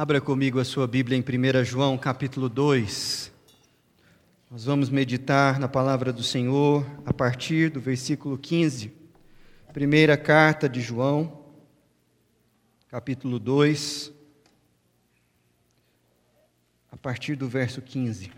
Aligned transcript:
Abra 0.00 0.20
comigo 0.20 0.60
a 0.60 0.64
sua 0.64 0.86
Bíblia 0.86 1.18
em 1.18 1.22
1 1.22 1.64
João, 1.64 1.98
capítulo 1.98 2.48
2. 2.48 3.32
Nós 4.48 4.64
vamos 4.64 4.90
meditar 4.90 5.58
na 5.58 5.66
palavra 5.66 6.12
do 6.12 6.22
Senhor 6.22 6.86
a 7.04 7.12
partir 7.12 7.68
do 7.68 7.80
versículo 7.80 8.38
15. 8.38 8.92
Primeira 9.72 10.16
carta 10.16 10.68
de 10.68 10.80
João, 10.80 11.44
capítulo 12.86 13.40
2, 13.40 14.12
a 16.92 16.96
partir 16.96 17.34
do 17.34 17.48
verso 17.48 17.82
15. 17.82 18.30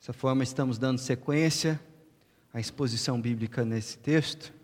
Dessa 0.00 0.14
forma, 0.14 0.42
estamos 0.42 0.78
dando 0.78 0.96
sequência 0.96 1.78
à 2.50 2.58
exposição 2.58 3.20
bíblica 3.20 3.62
nesse 3.62 3.98
texto. 3.98 4.61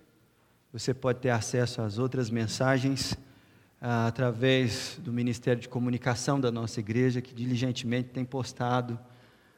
Você 0.71 0.93
pode 0.93 1.21
ter 1.21 1.31
acesso 1.31 1.81
às 1.81 1.99
outras 1.99 2.29
mensagens 2.29 3.17
ah, 3.81 4.07
através 4.07 5.01
do 5.03 5.11
Ministério 5.11 5.63
de 5.63 5.69
Comunicação 5.69 6.39
da 6.39 6.53
nossa 6.53 6.79
igreja, 6.79 7.23
que 7.23 7.33
diligentemente 7.33 8.11
tem 8.11 8.23
postado 8.23 8.99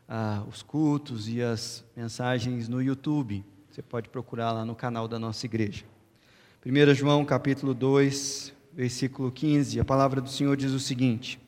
ah, 0.09 0.45
os 0.49 0.63
cultos 0.63 1.29
e 1.29 1.43
as 1.43 1.85
mensagens 1.97 2.69
no 2.69 2.81
YouTube. 2.81 3.45
Você 3.69 3.83
pode 3.83 4.09
procurar 4.09 4.53
lá 4.53 4.65
no 4.65 4.77
canal 4.77 5.09
da 5.09 5.19
nossa 5.19 5.47
igreja. 5.47 5.85
1 6.65 6.95
João 6.95 7.25
capítulo 7.25 7.75
2, 7.75 8.53
versículo 8.73 9.33
15, 9.33 9.81
a 9.81 9.85
palavra 9.85 10.21
do 10.21 10.29
Senhor 10.29 10.57
diz 10.57 10.71
o 10.71 10.79
seguinte: 10.79 11.41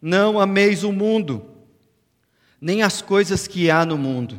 Não 0.00 0.38
ameis 0.38 0.84
o 0.84 0.92
mundo, 0.92 1.44
nem 2.60 2.84
as 2.84 3.02
coisas 3.02 3.48
que 3.48 3.68
há 3.68 3.84
no 3.84 3.98
mundo. 3.98 4.38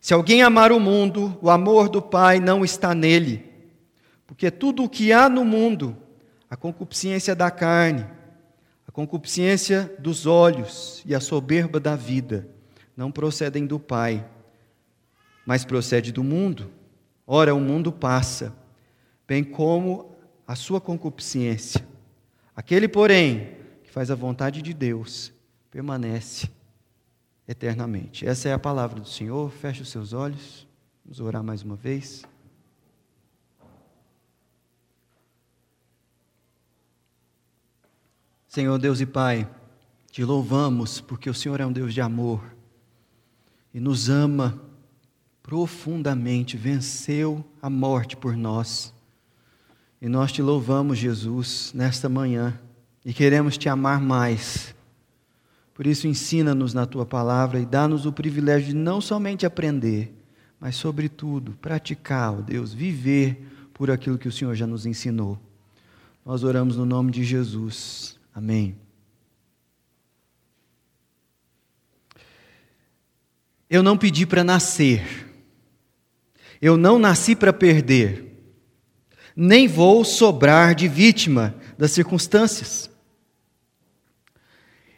Se 0.00 0.14
alguém 0.14 0.42
amar 0.42 0.70
o 0.70 0.78
mundo, 0.78 1.36
o 1.42 1.50
amor 1.50 1.88
do 1.88 2.00
Pai 2.00 2.38
não 2.38 2.64
está 2.64 2.94
nele. 2.94 3.53
Porque 4.34 4.50
tudo 4.50 4.82
o 4.82 4.88
que 4.88 5.12
há 5.12 5.28
no 5.28 5.44
mundo, 5.44 5.96
a 6.50 6.56
concupiscência 6.56 7.36
da 7.36 7.52
carne, 7.52 8.04
a 8.84 8.90
concupiscência 8.90 9.94
dos 10.00 10.26
olhos 10.26 11.04
e 11.06 11.14
a 11.14 11.20
soberba 11.20 11.78
da 11.78 11.94
vida, 11.94 12.48
não 12.96 13.12
procedem 13.12 13.64
do 13.64 13.78
Pai, 13.78 14.28
mas 15.46 15.64
procede 15.64 16.10
do 16.10 16.24
mundo. 16.24 16.68
Ora, 17.24 17.54
o 17.54 17.60
mundo 17.60 17.92
passa, 17.92 18.52
bem 19.24 19.44
como 19.44 20.16
a 20.48 20.56
sua 20.56 20.80
concupiscência. 20.80 21.86
Aquele, 22.56 22.88
porém, 22.88 23.56
que 23.84 23.90
faz 23.92 24.10
a 24.10 24.16
vontade 24.16 24.62
de 24.62 24.74
Deus, 24.74 25.32
permanece 25.70 26.50
eternamente. 27.46 28.26
Essa 28.26 28.48
é 28.48 28.52
a 28.52 28.58
palavra 28.58 28.98
do 28.98 29.08
Senhor. 29.08 29.48
Feche 29.52 29.82
os 29.82 29.90
seus 29.90 30.12
olhos. 30.12 30.66
Vamos 31.04 31.20
orar 31.20 31.44
mais 31.44 31.62
uma 31.62 31.76
vez. 31.76 32.24
Senhor 38.54 38.78
Deus 38.78 39.00
e 39.00 39.06
Pai, 39.06 39.48
te 40.12 40.22
louvamos 40.22 41.00
porque 41.00 41.28
o 41.28 41.34
Senhor 41.34 41.58
é 41.60 41.66
um 41.66 41.72
Deus 41.72 41.92
de 41.92 42.00
amor 42.00 42.40
e 43.74 43.80
nos 43.80 44.08
ama 44.08 44.62
profundamente, 45.42 46.56
venceu 46.56 47.44
a 47.60 47.68
morte 47.68 48.16
por 48.16 48.36
nós. 48.36 48.94
E 50.00 50.08
nós 50.08 50.30
te 50.30 50.40
louvamos, 50.40 50.98
Jesus, 50.98 51.72
nesta 51.74 52.08
manhã 52.08 52.56
e 53.04 53.12
queremos 53.12 53.58
te 53.58 53.68
amar 53.68 54.00
mais. 54.00 54.72
Por 55.74 55.84
isso, 55.84 56.06
ensina-nos 56.06 56.72
na 56.72 56.86
tua 56.86 57.04
palavra 57.04 57.58
e 57.58 57.66
dá-nos 57.66 58.06
o 58.06 58.12
privilégio 58.12 58.68
de 58.68 58.76
não 58.76 59.00
somente 59.00 59.44
aprender, 59.44 60.14
mas, 60.60 60.76
sobretudo, 60.76 61.58
praticar, 61.60 62.32
ó 62.32 62.40
Deus, 62.40 62.72
viver 62.72 63.48
por 63.74 63.90
aquilo 63.90 64.16
que 64.16 64.28
o 64.28 64.32
Senhor 64.32 64.54
já 64.54 64.64
nos 64.64 64.86
ensinou. 64.86 65.40
Nós 66.24 66.44
oramos 66.44 66.76
no 66.76 66.86
nome 66.86 67.10
de 67.10 67.24
Jesus. 67.24 68.22
Amém. 68.34 68.76
Eu 73.70 73.80
não 73.80 73.96
pedi 73.96 74.26
para 74.26 74.42
nascer. 74.42 75.30
Eu 76.60 76.76
não 76.76 76.98
nasci 76.98 77.36
para 77.36 77.52
perder. 77.52 78.32
Nem 79.36 79.68
vou 79.68 80.04
sobrar 80.04 80.74
de 80.74 80.88
vítima 80.88 81.54
das 81.78 81.92
circunstâncias. 81.92 82.90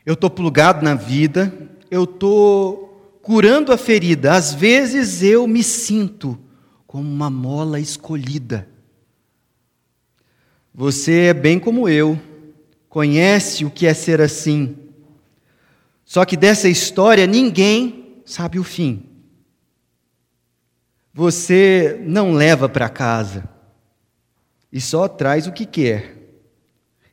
Eu 0.04 0.14
estou 0.14 0.30
plugado 0.30 0.84
na 0.84 0.94
vida, 0.94 1.52
eu 1.90 2.04
estou 2.04 3.18
curando 3.20 3.72
a 3.72 3.76
ferida. 3.76 4.32
Às 4.32 4.54
vezes 4.54 5.22
eu 5.22 5.46
me 5.46 5.62
sinto 5.62 6.38
como 6.86 7.06
uma 7.06 7.28
mola 7.28 7.78
escolhida. 7.78 8.68
Você 10.72 11.12
é 11.26 11.34
bem 11.34 11.58
como 11.58 11.88
eu 11.88 12.18
conhece 12.96 13.62
o 13.62 13.70
que 13.70 13.86
é 13.86 13.92
ser 13.92 14.22
assim. 14.22 14.74
Só 16.02 16.24
que 16.24 16.34
dessa 16.34 16.66
história 16.66 17.26
ninguém 17.26 18.22
sabe 18.24 18.58
o 18.58 18.64
fim. 18.64 19.04
Você 21.12 22.00
não 22.06 22.32
leva 22.32 22.70
para 22.70 22.88
casa 22.88 23.46
e 24.72 24.80
só 24.80 25.08
traz 25.08 25.46
o 25.46 25.52
que 25.52 25.66
quer. 25.66 26.16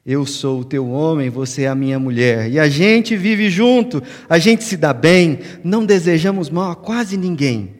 Eu 0.05 0.25
sou 0.25 0.61
o 0.61 0.63
teu 0.63 0.89
homem, 0.89 1.29
você 1.29 1.63
é 1.63 1.67
a 1.67 1.75
minha 1.75 1.99
mulher. 1.99 2.49
E 2.49 2.57
a 2.57 2.69
gente 2.69 3.17
vive 3.17 3.49
junto, 3.49 4.01
a 4.29 4.39
gente 4.39 4.63
se 4.63 4.77
dá 4.77 4.93
bem, 4.93 5.39
não 5.65 5.85
desejamos 5.85 6.49
mal 6.49 6.71
a 6.71 6.77
quase 6.77 7.17
ninguém. 7.17 7.75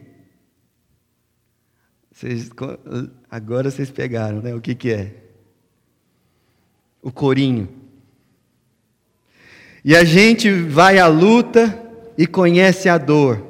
Vocês, 2.12 2.50
agora 3.30 3.70
vocês 3.70 3.90
pegaram, 3.90 4.42
né? 4.42 4.54
O 4.54 4.60
que, 4.60 4.74
que 4.74 4.92
é? 4.92 5.14
O 7.00 7.10
corinho. 7.10 7.83
E 9.84 9.94
a 9.94 10.02
gente 10.02 10.50
vai 10.50 10.98
à 10.98 11.06
luta 11.06 11.78
e 12.16 12.26
conhece 12.26 12.88
a 12.88 12.96
dor. 12.96 13.44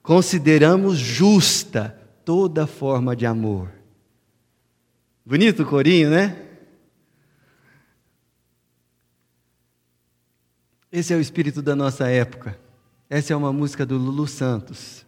Consideramos 0.00 0.98
justa 0.98 1.98
toda 2.24 2.66
forma 2.66 3.16
de 3.16 3.26
amor. 3.26 3.68
Bonito 5.26 5.64
o 5.64 5.66
corinho, 5.66 6.10
né? 6.10 6.40
Esse 10.92 11.12
é 11.12 11.16
o 11.16 11.20
espírito 11.20 11.60
da 11.60 11.74
nossa 11.74 12.08
época. 12.08 12.56
Essa 13.10 13.32
é 13.32 13.36
uma 13.36 13.52
música 13.52 13.84
do 13.84 13.96
Lulu 13.96 14.28
Santos. 14.28 15.04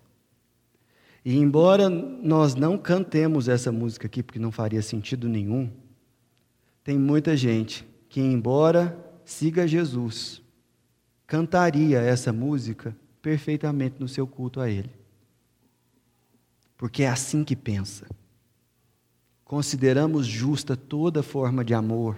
E 1.24 1.36
embora 1.36 1.88
nós 1.88 2.54
não 2.54 2.76
cantemos 2.76 3.48
essa 3.48 3.70
música 3.70 4.06
aqui, 4.06 4.22
porque 4.22 4.38
não 4.38 4.50
faria 4.50 4.82
sentido 4.82 5.28
nenhum, 5.28 5.70
tem 6.82 6.98
muita 6.98 7.36
gente 7.36 7.86
que, 8.08 8.20
embora 8.20 9.03
siga 9.24 9.66
Jesus, 9.66 10.42
cantaria 11.26 12.00
essa 12.00 12.32
música 12.32 12.96
perfeitamente 13.22 13.96
no 13.98 14.08
seu 14.08 14.26
culto 14.26 14.60
a 14.60 14.68
Ele. 14.68 14.90
Porque 16.76 17.02
é 17.02 17.08
assim 17.08 17.44
que 17.44 17.56
pensa. 17.56 18.06
Consideramos 19.44 20.26
justa 20.26 20.76
toda 20.76 21.22
forma 21.22 21.64
de 21.64 21.74
amor. 21.74 22.16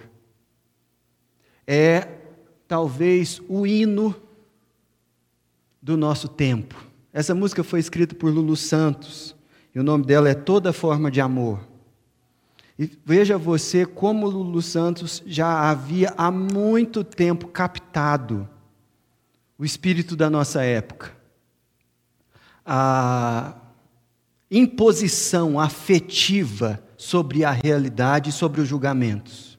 É 1.67 2.09
talvez 2.67 3.41
o 3.49 3.67
hino 3.67 4.15
do 5.81 5.97
nosso 5.97 6.29
tempo. 6.29 6.87
Essa 7.13 7.35
música 7.35 7.63
foi 7.63 7.81
escrita 7.81 8.15
por 8.15 8.33
Lulu 8.33 8.57
Santos 8.57 9.37
e 9.75 9.79
o 9.79 9.83
nome 9.83 10.05
dela 10.05 10.29
é 10.29 10.35
Toda 10.35 10.73
Forma 10.73 11.11
de 11.11 11.21
Amor. 11.21 11.61
E 12.79 12.91
veja 13.05 13.39
você 13.39 13.87
como 13.87 14.29
Lulu 14.29 14.61
Santos 14.61 15.23
já 15.27 15.71
havia 15.71 16.13
há 16.17 16.31
muito 16.31 17.03
tempo 17.03 17.49
captado 17.49 18.49
o 19.59 19.65
espírito 19.65 20.15
da 20.15 20.29
nossa 20.29 20.63
época. 20.63 21.17
A 22.65 23.55
imposição 24.51 25.59
afetiva 25.59 26.83
sobre 26.97 27.45
a 27.45 27.51
realidade 27.51 28.31
e 28.31 28.33
sobre 28.33 28.61
os 28.61 28.69
julgamentos. 28.69 29.59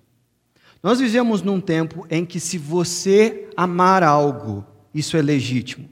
Nós 0.82 1.00
vivemos 1.00 1.42
num 1.42 1.60
tempo 1.60 2.06
em 2.10 2.26
que, 2.26 2.40
se 2.40 2.58
você 2.58 3.50
amar 3.58 4.04
algo, 4.04 4.66
isso 4.94 5.18
é 5.18 5.22
legítimo. 5.22 5.90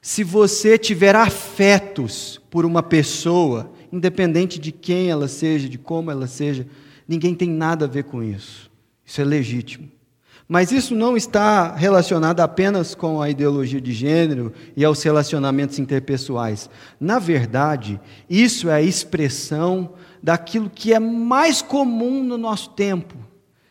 Se 0.00 0.24
você 0.24 0.78
tiver 0.78 1.14
afetos 1.14 2.40
por 2.50 2.64
uma 2.64 2.82
pessoa, 2.82 3.72
independente 3.92 4.58
de 4.58 4.72
quem 4.72 5.10
ela 5.10 5.28
seja, 5.28 5.68
de 5.68 5.76
como 5.76 6.10
ela 6.10 6.26
seja, 6.26 6.66
ninguém 7.06 7.34
tem 7.34 7.50
nada 7.50 7.84
a 7.84 7.88
ver 7.88 8.04
com 8.04 8.22
isso. 8.22 8.70
Isso 9.04 9.20
é 9.20 9.24
legítimo. 9.24 9.90
Mas 10.48 10.72
isso 10.72 10.94
não 10.94 11.16
está 11.16 11.74
relacionado 11.74 12.40
apenas 12.40 12.94
com 12.94 13.20
a 13.20 13.30
ideologia 13.30 13.80
de 13.80 13.92
gênero 13.92 14.52
e 14.76 14.84
aos 14.84 15.02
relacionamentos 15.02 15.78
interpessoais. 15.78 16.68
Na 16.98 17.18
verdade, 17.18 18.00
isso 18.28 18.68
é 18.68 18.74
a 18.74 18.82
expressão 18.82 19.94
daquilo 20.22 20.70
que 20.70 20.92
é 20.92 20.98
mais 20.98 21.62
comum 21.62 22.22
no 22.22 22.38
nosso 22.38 22.70
tempo. 22.70 23.16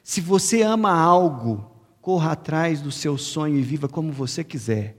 Se 0.04 0.22
você 0.22 0.62
ama 0.62 0.92
algo, 0.92 1.72
corra 2.02 2.32
atrás 2.32 2.82
do 2.82 2.92
seu 2.92 3.18
sonho 3.18 3.58
e 3.58 3.62
viva 3.62 3.88
como 3.88 4.12
você 4.12 4.44
quiser. 4.44 4.98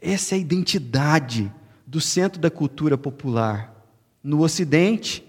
Essa 0.00 0.34
é 0.34 0.36
a 0.36 0.40
identidade 0.40 1.52
do 1.86 2.00
centro 2.00 2.40
da 2.40 2.50
cultura 2.50 2.96
popular 2.96 3.71
no 4.22 4.42
Ocidente 4.42 5.24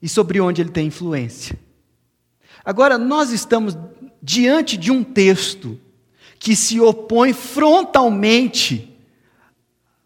e 0.00 0.08
sobre 0.08 0.40
onde 0.40 0.60
ele 0.60 0.70
tem 0.70 0.86
influência. 0.86 1.58
Agora, 2.64 2.98
nós 2.98 3.30
estamos 3.30 3.76
diante 4.22 4.76
de 4.76 4.90
um 4.90 5.02
texto 5.02 5.78
que 6.38 6.54
se 6.54 6.80
opõe 6.80 7.32
frontalmente 7.32 8.96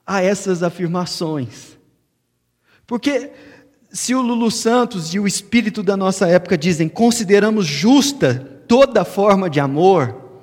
a 0.07 0.23
essas 0.23 0.63
afirmações. 0.63 1.79
Porque 2.87 3.31
se 3.91 4.15
o 4.15 4.23
Lulu 4.23 4.51
Santos 4.51 5.15
e 5.15 5.19
o 5.19 5.27
espírito 5.27 5.83
da 5.83 5.97
nossa 5.97 6.27
época 6.27 6.57
dizem 6.57 6.89
consideramos 6.89 7.67
justa 7.67 8.63
toda 8.67 9.05
forma 9.05 9.51
de 9.51 9.61
amor, 9.61 10.41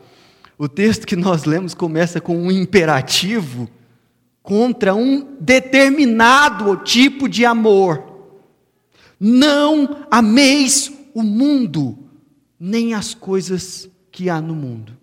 o 0.57 0.67
texto 0.67 1.07
que 1.07 1.15
nós 1.15 1.45
lemos 1.45 1.73
começa 1.73 2.21
com 2.21 2.37
um 2.37 2.51
imperativo 2.51 3.69
contra 4.49 4.95
um 4.95 5.37
determinado 5.39 6.77
tipo 6.77 7.29
de 7.29 7.45
amor. 7.45 8.03
Não 9.19 10.07
ameis 10.09 10.91
o 11.13 11.21
mundo, 11.21 11.95
nem 12.59 12.95
as 12.95 13.13
coisas 13.13 13.87
que 14.11 14.27
há 14.27 14.41
no 14.41 14.55
mundo. 14.55 14.97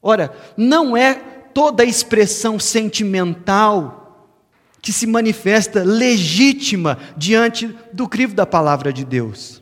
Ora, 0.00 0.32
não 0.56 0.96
é 0.96 1.14
toda 1.14 1.84
expressão 1.84 2.60
sentimental 2.60 4.38
que 4.80 4.92
se 4.92 5.04
manifesta 5.04 5.82
legítima 5.82 6.98
diante 7.16 7.76
do 7.92 8.08
crivo 8.08 8.36
da 8.36 8.46
palavra 8.46 8.92
de 8.92 9.04
Deus. 9.04 9.60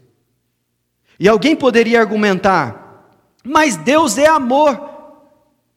E 1.18 1.26
alguém 1.26 1.56
poderia 1.56 1.98
argumentar, 1.98 3.08
mas 3.42 3.76
Deus 3.76 4.18
é 4.18 4.26
amor. 4.26 4.78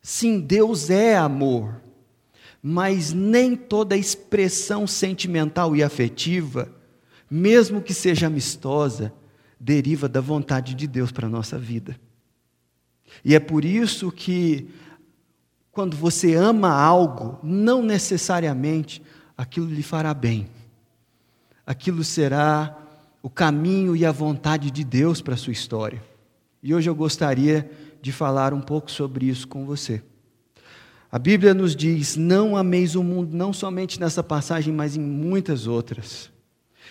Sim, 0.02 0.42
Deus 0.42 0.90
é 0.90 1.16
amor. 1.16 1.83
Mas 2.66 3.12
nem 3.12 3.58
toda 3.58 3.98
expressão 3.98 4.88
sentimental 4.88 5.76
e 5.76 5.84
afetiva, 5.84 6.74
mesmo 7.30 7.82
que 7.82 7.94
seja 7.94 8.28
amistosa, 8.28 9.14
deriva 9.60 10.08
da 10.08 10.22
vontade 10.22 10.74
de 10.74 10.88
Deus 10.88 11.12
para 11.12 11.28
a 11.28 11.30
nossa 11.30 11.60
vida. 11.60 12.00
E 13.24 13.36
é 13.36 13.40
por 13.40 13.66
isso 13.66 14.12
que, 14.12 14.70
quando 15.72 15.98
você 15.98 16.36
ama 16.36 16.72
algo, 16.72 17.38
não 17.44 17.84
necessariamente 17.84 19.02
aquilo 19.38 19.68
lhe 19.68 19.84
fará 19.84 20.14
bem. 20.14 20.48
Aquilo 21.66 22.04
será 22.04 22.78
o 23.22 23.30
caminho 23.30 23.96
e 23.96 24.06
a 24.06 24.12
vontade 24.12 24.72
de 24.72 24.84
Deus 24.84 25.22
para 25.22 25.34
a 25.34 25.38
sua 25.38 25.54
história. 25.54 26.02
E 26.62 26.74
hoje 26.74 26.90
eu 26.90 26.96
gostaria 26.96 27.70
de 28.02 28.12
falar 28.12 28.54
um 28.54 28.62
pouco 28.62 28.90
sobre 28.90 29.28
isso 29.28 29.48
com 29.48 29.66
você. 29.66 30.02
A 31.14 31.20
Bíblia 31.20 31.54
nos 31.54 31.76
diz: 31.76 32.18
não 32.18 32.58
ameis 32.58 32.96
o 32.96 33.04
mundo, 33.04 33.38
não 33.38 33.54
somente 33.54 34.00
nessa 34.00 34.24
passagem, 34.24 34.74
mas 34.74 34.98
em 34.98 35.00
muitas 35.00 35.68
outras. 35.68 36.32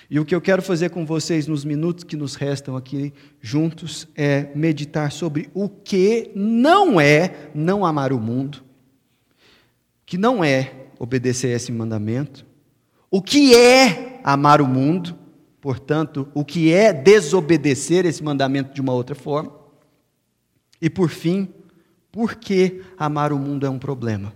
E 0.08 0.20
o 0.20 0.24
que 0.24 0.32
eu 0.32 0.40
quero 0.40 0.62
fazer 0.62 0.90
com 0.90 1.04
vocês 1.04 1.48
nos 1.48 1.64
minutos 1.64 2.04
que 2.04 2.14
nos 2.14 2.36
restam 2.36 2.76
aqui 2.76 3.12
juntos 3.40 4.06
é 4.14 4.48
meditar 4.54 5.10
sobre 5.10 5.50
o 5.52 5.68
que 5.68 6.30
não 6.36 7.00
é 7.00 7.50
não 7.52 7.84
amar 7.84 8.12
o 8.12 8.20
mundo, 8.20 8.62
que 10.06 10.16
não 10.16 10.44
é 10.44 10.72
obedecer 11.00 11.48
a 11.48 11.56
esse 11.56 11.72
mandamento. 11.72 12.46
O 13.10 13.20
que 13.20 13.56
é 13.56 14.20
amar 14.22 14.60
o 14.60 14.68
mundo, 14.68 15.18
portanto, 15.60 16.28
o 16.32 16.44
que 16.44 16.72
é 16.72 16.92
desobedecer 16.92 18.06
esse 18.06 18.22
mandamento 18.22 18.72
de 18.72 18.80
uma 18.80 18.92
outra 18.92 19.16
forma. 19.16 19.52
E 20.80 20.88
por 20.88 21.10
fim, 21.10 21.48
por 22.12 22.34
que 22.34 22.82
amar 22.98 23.32
o 23.32 23.38
mundo 23.38 23.64
é 23.64 23.70
um 23.70 23.78
problema? 23.78 24.34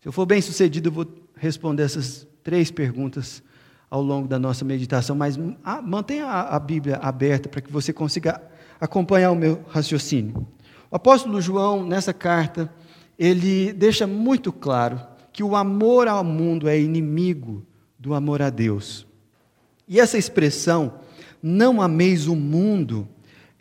Se 0.00 0.08
eu 0.08 0.12
for 0.12 0.24
bem 0.24 0.40
sucedido, 0.40 0.88
eu 0.88 0.92
vou 0.92 1.06
responder 1.36 1.82
essas 1.82 2.26
três 2.42 2.70
perguntas 2.70 3.42
ao 3.90 4.02
longo 4.02 4.26
da 4.26 4.38
nossa 4.38 4.64
meditação, 4.64 5.14
mas 5.14 5.38
mantenha 5.84 6.26
a 6.26 6.58
Bíblia 6.58 6.96
aberta 6.96 7.46
para 7.46 7.60
que 7.60 7.70
você 7.70 7.92
consiga 7.92 8.42
acompanhar 8.80 9.30
o 9.30 9.36
meu 9.36 9.62
raciocínio. 9.68 10.46
O 10.90 10.96
apóstolo 10.96 11.40
João, 11.42 11.86
nessa 11.86 12.12
carta, 12.12 12.72
ele 13.18 13.72
deixa 13.74 14.06
muito 14.06 14.50
claro 14.50 15.00
que 15.30 15.42
o 15.42 15.54
amor 15.54 16.08
ao 16.08 16.24
mundo 16.24 16.68
é 16.68 16.80
inimigo 16.80 17.64
do 17.98 18.14
amor 18.14 18.40
a 18.40 18.48
Deus. 18.48 19.06
E 19.86 20.00
essa 20.00 20.16
expressão, 20.16 20.94
não 21.42 21.82
ameis 21.82 22.26
o 22.26 22.34
mundo, 22.34 23.06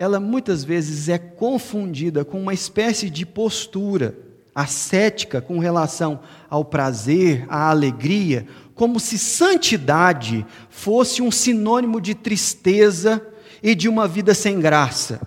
ela 0.02 0.20
muitas 0.20 0.64
vezes 0.64 1.10
é 1.10 1.20
confundida 1.20 2.26
com 2.26 2.42
uma 2.42 2.56
espécie 2.56 3.08
de 3.08 3.24
postura 3.24 4.18
ascética 4.54 5.40
com 5.40 5.60
relação 5.60 6.22
ao 6.50 6.66
prazer, 6.66 7.46
à 7.48 7.70
alegria, 7.70 8.48
como 8.74 9.00
se 9.00 9.20
santidade 9.20 10.44
fosse 10.72 11.22
um 11.22 11.30
sinônimo 11.30 12.02
de 12.02 12.16
tristeza 12.16 13.24
e 13.62 13.76
de 13.76 13.88
uma 13.88 14.08
vida 14.08 14.34
sem 14.34 14.60
graça. 14.60 15.22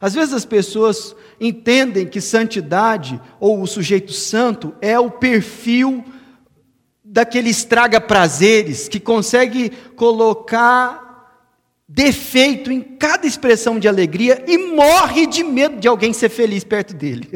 Às 0.00 0.12
vezes 0.12 0.34
as 0.34 0.44
pessoas 0.44 1.14
entendem 1.40 2.04
que 2.04 2.20
santidade 2.20 3.20
ou 3.38 3.62
o 3.62 3.66
sujeito 3.68 4.12
santo 4.12 4.74
é 4.80 4.98
o 4.98 5.08
perfil 5.08 6.04
daquele 7.04 7.50
estraga 7.50 8.00
prazeres 8.00 8.88
que 8.88 8.98
consegue 8.98 9.70
colocar 9.94 11.09
defeito 11.92 12.70
em 12.70 12.80
cada 12.80 13.26
expressão 13.26 13.76
de 13.76 13.88
alegria 13.88 14.44
e 14.46 14.56
morre 14.56 15.26
de 15.26 15.42
medo 15.42 15.80
de 15.80 15.88
alguém 15.88 16.12
ser 16.12 16.28
feliz 16.28 16.62
perto 16.62 16.94
dele. 16.94 17.28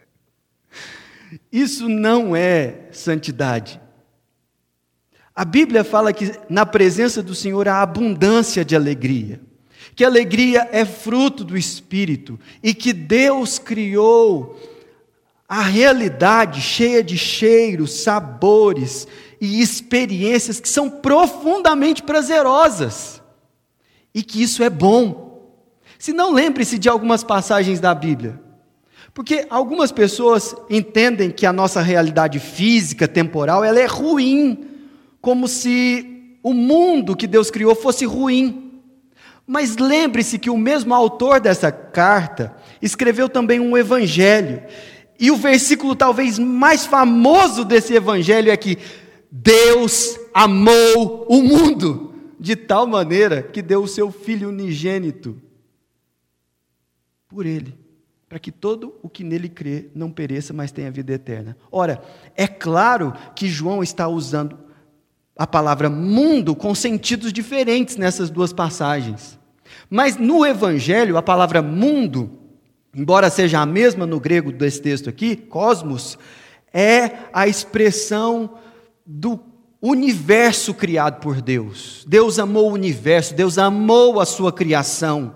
Isso 1.52 1.86
não 1.86 2.34
é 2.34 2.88
santidade. 2.90 3.78
A 5.34 5.44
Bíblia 5.44 5.84
fala 5.84 6.10
que 6.10 6.32
na 6.48 6.64
presença 6.64 7.22
do 7.22 7.34
Senhor 7.34 7.68
há 7.68 7.82
abundância 7.82 8.64
de 8.64 8.74
alegria 8.74 9.40
que 9.94 10.04
alegria 10.04 10.68
é 10.72 10.84
fruto 10.84 11.44
do 11.44 11.58
Espírito 11.58 12.38
e 12.62 12.72
que 12.72 12.92
Deus 12.92 13.58
criou 13.58 14.58
a 15.48 15.62
realidade 15.62 16.60
cheia 16.60 17.02
de 17.02 17.18
cheiros, 17.18 18.02
sabores 18.02 19.06
e 19.40 19.60
experiências 19.60 20.60
que 20.60 20.68
são 20.68 20.88
profundamente 20.88 22.02
prazerosas 22.02 23.19
e 24.14 24.22
que 24.22 24.42
isso 24.42 24.62
é 24.62 24.70
bom. 24.70 25.30
Se 25.98 26.12
não 26.12 26.32
lembre-se 26.32 26.78
de 26.78 26.88
algumas 26.88 27.22
passagens 27.22 27.80
da 27.80 27.94
Bíblia. 27.94 28.40
Porque 29.12 29.46
algumas 29.50 29.90
pessoas 29.90 30.54
entendem 30.68 31.30
que 31.30 31.44
a 31.44 31.52
nossa 31.52 31.80
realidade 31.80 32.38
física, 32.38 33.08
temporal, 33.08 33.64
ela 33.64 33.80
é 33.80 33.86
ruim, 33.86 34.66
como 35.20 35.48
se 35.48 36.38
o 36.42 36.54
mundo 36.54 37.16
que 37.16 37.26
Deus 37.26 37.50
criou 37.50 37.74
fosse 37.74 38.04
ruim. 38.04 38.80
Mas 39.46 39.76
lembre-se 39.76 40.38
que 40.38 40.48
o 40.48 40.56
mesmo 40.56 40.94
autor 40.94 41.40
dessa 41.40 41.72
carta 41.72 42.54
escreveu 42.80 43.28
também 43.28 43.58
um 43.58 43.76
evangelho. 43.76 44.62
E 45.18 45.30
o 45.30 45.36
versículo 45.36 45.94
talvez 45.94 46.38
mais 46.38 46.86
famoso 46.86 47.64
desse 47.64 47.94
evangelho 47.94 48.50
é 48.50 48.56
que 48.56 48.78
Deus 49.30 50.18
amou 50.32 51.26
o 51.28 51.42
mundo 51.42 52.09
de 52.40 52.56
tal 52.56 52.86
maneira 52.86 53.42
que 53.42 53.60
deu 53.60 53.82
o 53.82 53.88
seu 53.88 54.10
filho 54.10 54.48
unigênito 54.48 55.36
por 57.28 57.44
ele, 57.44 57.78
para 58.26 58.38
que 58.38 58.50
todo 58.50 58.94
o 59.02 59.10
que 59.10 59.22
nele 59.22 59.48
crê 59.48 59.88
não 59.94 60.10
pereça, 60.10 60.54
mas 60.54 60.72
tenha 60.72 60.90
vida 60.90 61.12
eterna. 61.12 61.54
Ora, 61.70 62.02
é 62.34 62.46
claro 62.46 63.12
que 63.36 63.46
João 63.46 63.82
está 63.82 64.08
usando 64.08 64.58
a 65.36 65.46
palavra 65.46 65.90
mundo 65.90 66.56
com 66.56 66.74
sentidos 66.74 67.30
diferentes 67.30 67.96
nessas 67.96 68.30
duas 68.30 68.54
passagens. 68.54 69.38
Mas 69.90 70.16
no 70.16 70.44
Evangelho, 70.44 71.18
a 71.18 71.22
palavra 71.22 71.60
mundo, 71.60 72.38
embora 72.94 73.28
seja 73.28 73.60
a 73.60 73.66
mesma 73.66 74.06
no 74.06 74.18
grego 74.18 74.50
desse 74.50 74.80
texto 74.80 75.10
aqui, 75.10 75.36
cosmos, 75.36 76.18
é 76.72 77.10
a 77.32 77.46
expressão 77.46 78.58
do 79.04 79.49
universo 79.80 80.74
criado 80.74 81.20
por 81.20 81.40
Deus. 81.40 82.04
Deus 82.06 82.38
amou 82.38 82.70
o 82.70 82.74
universo, 82.74 83.34
Deus 83.34 83.58
amou 83.58 84.20
a 84.20 84.26
sua 84.26 84.52
criação. 84.52 85.34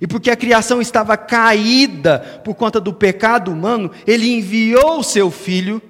E 0.00 0.06
porque 0.06 0.30
a 0.30 0.36
criação 0.36 0.80
estava 0.80 1.16
caída 1.16 2.40
por 2.44 2.54
conta 2.54 2.80
do 2.80 2.92
pecado 2.92 3.50
humano, 3.50 3.90
ele 4.06 4.32
enviou 4.32 5.00
o 5.00 5.04
seu 5.04 5.30
filho 5.30 5.82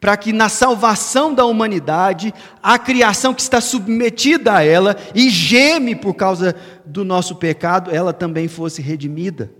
para 0.00 0.16
que 0.16 0.32
na 0.32 0.48
salvação 0.48 1.34
da 1.34 1.44
humanidade, 1.44 2.32
a 2.62 2.78
criação 2.78 3.34
que 3.34 3.40
está 3.40 3.60
submetida 3.60 4.54
a 4.54 4.62
ela 4.62 4.96
e 5.14 5.28
geme 5.28 5.96
por 5.96 6.14
causa 6.14 6.54
do 6.84 7.04
nosso 7.04 7.34
pecado, 7.36 7.90
ela 7.90 8.12
também 8.12 8.46
fosse 8.46 8.80
redimida. 8.80 9.50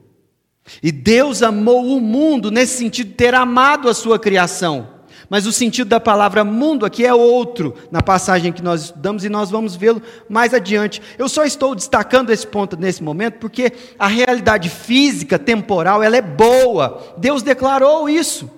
E 0.82 0.92
Deus 0.92 1.42
amou 1.42 1.96
o 1.96 2.00
mundo 2.00 2.50
nesse 2.50 2.78
sentido 2.78 3.08
de 3.08 3.14
ter 3.14 3.34
amado 3.34 3.88
a 3.88 3.94
sua 3.94 4.18
criação. 4.18 4.97
Mas 5.30 5.46
o 5.46 5.52
sentido 5.52 5.88
da 5.88 6.00
palavra 6.00 6.42
mundo 6.42 6.86
aqui 6.86 7.04
é 7.04 7.12
outro, 7.12 7.74
na 7.90 8.02
passagem 8.02 8.52
que 8.52 8.62
nós 8.62 8.84
estudamos, 8.84 9.24
e 9.24 9.28
nós 9.28 9.50
vamos 9.50 9.76
vê-lo 9.76 10.02
mais 10.28 10.54
adiante. 10.54 11.02
Eu 11.18 11.28
só 11.28 11.44
estou 11.44 11.74
destacando 11.74 12.30
esse 12.30 12.46
ponto 12.46 12.76
nesse 12.76 13.02
momento 13.02 13.34
porque 13.38 13.72
a 13.98 14.06
realidade 14.06 14.70
física, 14.70 15.38
temporal, 15.38 16.02
ela 16.02 16.16
é 16.16 16.22
boa. 16.22 17.14
Deus 17.18 17.42
declarou 17.42 18.08
isso. 18.08 18.50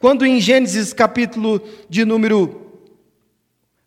Quando 0.00 0.26
em 0.26 0.40
Gênesis 0.40 0.92
capítulo 0.92 1.60
de 1.88 2.04
número 2.04 2.44
uh, 2.44 2.56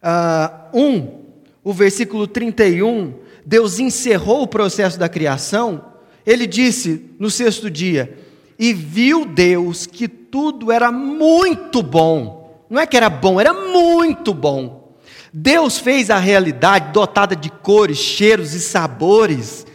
ah, 0.02 0.70
1, 0.74 1.22
o 1.64 1.74
versículo 1.74 2.28
31, 2.28 3.14
Deus 3.46 3.80
encerrou 3.80 4.44
o 4.44 4.48
processo 4.48 4.98
da 4.98 5.10
criação, 5.10 5.84
ele 6.26 6.48
disse 6.48 7.10
no 7.20 7.30
sexto 7.30 7.70
dia: 7.70 8.18
E 8.62 8.74
viu 8.74 9.26
Deus 9.26 9.88
que 9.88 10.08
tudo 10.08 10.72
era 10.72 10.92
muito 10.92 11.82
bom. 11.82 12.64
Não 12.70 12.80
é 12.80 12.86
que 12.86 12.96
era 12.96 13.10
bom, 13.10 13.42
era 13.42 13.52
muito 13.56 14.36
bom. 14.36 14.96
Deus 15.34 15.80
fez 15.80 16.12
a 16.12 16.20
realidade 16.20 16.92
dotada 16.92 17.36
de 17.36 17.50
cores, 17.50 17.98
cheiros 17.98 18.54
e 18.54 18.60
sabores, 18.60 19.66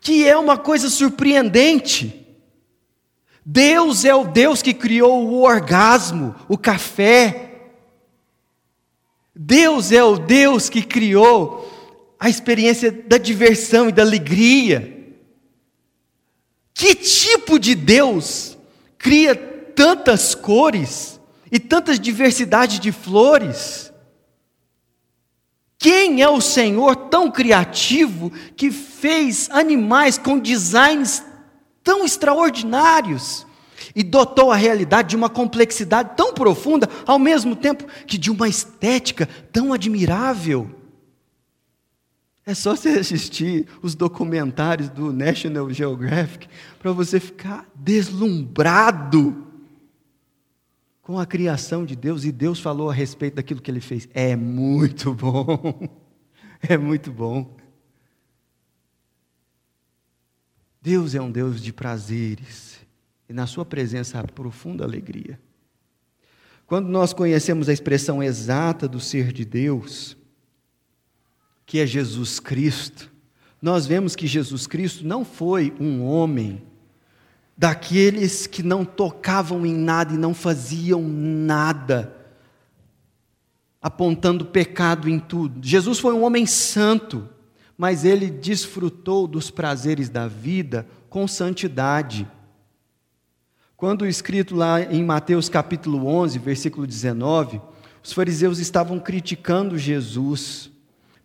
que 0.00 0.26
é 0.26 0.34
uma 0.34 0.56
coisa 0.56 0.88
surpreendente. 0.88 2.26
Deus 3.44 4.06
é 4.06 4.14
o 4.14 4.24
Deus 4.24 4.62
que 4.62 4.72
criou 4.72 5.28
o 5.28 5.42
orgasmo, 5.42 6.34
o 6.48 6.56
café. 6.56 7.68
Deus 9.34 9.92
é 9.92 10.02
o 10.02 10.16
Deus 10.16 10.70
que 10.70 10.82
criou 10.82 11.70
a 12.18 12.30
experiência 12.30 12.90
da 12.90 13.18
diversão 13.18 13.90
e 13.90 13.92
da 13.92 14.00
alegria. 14.00 14.95
Que 16.78 16.94
tipo 16.94 17.58
de 17.58 17.74
Deus 17.74 18.54
cria 18.98 19.34
tantas 19.34 20.34
cores 20.34 21.18
e 21.50 21.58
tantas 21.58 21.98
diversidades 21.98 22.78
de 22.78 22.92
flores? 22.92 23.90
Quem 25.78 26.20
é 26.20 26.28
o 26.28 26.38
Senhor 26.38 26.94
tão 26.94 27.30
criativo 27.30 28.30
que 28.54 28.70
fez 28.70 29.48
animais 29.50 30.18
com 30.18 30.38
designs 30.38 31.24
tão 31.82 32.04
extraordinários 32.04 33.46
e 33.94 34.02
dotou 34.02 34.52
a 34.52 34.56
realidade 34.56 35.08
de 35.08 35.16
uma 35.16 35.30
complexidade 35.30 36.10
tão 36.14 36.34
profunda, 36.34 36.90
ao 37.06 37.18
mesmo 37.18 37.56
tempo 37.56 37.86
que 38.06 38.18
de 38.18 38.30
uma 38.30 38.50
estética 38.50 39.26
tão 39.50 39.72
admirável. 39.72 40.75
É 42.46 42.54
só 42.54 42.76
você 42.76 42.90
assistir 42.90 43.66
os 43.82 43.96
documentários 43.96 44.88
do 44.88 45.12
National 45.12 45.68
Geographic 45.68 46.48
para 46.78 46.92
você 46.92 47.18
ficar 47.18 47.68
deslumbrado 47.74 49.44
com 51.02 51.18
a 51.18 51.26
criação 51.26 51.84
de 51.84 51.96
Deus 51.96 52.24
e 52.24 52.30
Deus 52.30 52.60
falou 52.60 52.88
a 52.88 52.94
respeito 52.94 53.34
daquilo 53.34 53.60
que 53.60 53.68
ele 53.68 53.80
fez. 53.80 54.08
É 54.14 54.36
muito 54.36 55.12
bom. 55.12 55.88
É 56.68 56.78
muito 56.78 57.12
bom. 57.12 57.54
Deus 60.80 61.14
é 61.14 61.20
um 61.20 61.30
Deus 61.30 61.60
de 61.60 61.70
prazeres, 61.70 62.80
e 63.28 63.32
na 63.32 63.46
Sua 63.46 63.64
presença 63.64 64.18
há 64.18 64.24
profunda 64.24 64.82
alegria. 64.82 65.38
Quando 66.66 66.88
nós 66.88 67.12
conhecemos 67.12 67.68
a 67.68 67.74
expressão 67.74 68.22
exata 68.22 68.88
do 68.88 68.98
ser 68.98 69.32
de 69.32 69.44
Deus, 69.44 70.16
que 71.66 71.80
é 71.80 71.86
Jesus 71.86 72.38
Cristo, 72.38 73.12
nós 73.60 73.86
vemos 73.86 74.14
que 74.14 74.28
Jesus 74.28 74.68
Cristo 74.68 75.04
não 75.04 75.24
foi 75.24 75.74
um 75.80 76.04
homem 76.04 76.62
daqueles 77.56 78.46
que 78.46 78.62
não 78.62 78.84
tocavam 78.84 79.66
em 79.66 79.74
nada 79.74 80.14
e 80.14 80.18
não 80.18 80.32
faziam 80.32 81.02
nada, 81.02 82.14
apontando 83.82 84.44
pecado 84.44 85.08
em 85.08 85.18
tudo. 85.18 85.66
Jesus 85.66 85.98
foi 85.98 86.14
um 86.14 86.22
homem 86.22 86.46
santo, 86.46 87.28
mas 87.76 88.04
ele 88.04 88.30
desfrutou 88.30 89.26
dos 89.26 89.50
prazeres 89.50 90.08
da 90.08 90.28
vida 90.28 90.86
com 91.10 91.26
santidade. 91.26 92.30
Quando 93.76 94.06
escrito 94.06 94.54
lá 94.54 94.80
em 94.82 95.02
Mateus 95.02 95.48
capítulo 95.48 96.06
11, 96.06 96.38
versículo 96.38 96.86
19, 96.86 97.60
os 98.02 98.12
fariseus 98.12 98.58
estavam 98.58 99.00
criticando 99.00 99.76
Jesus 99.76 100.70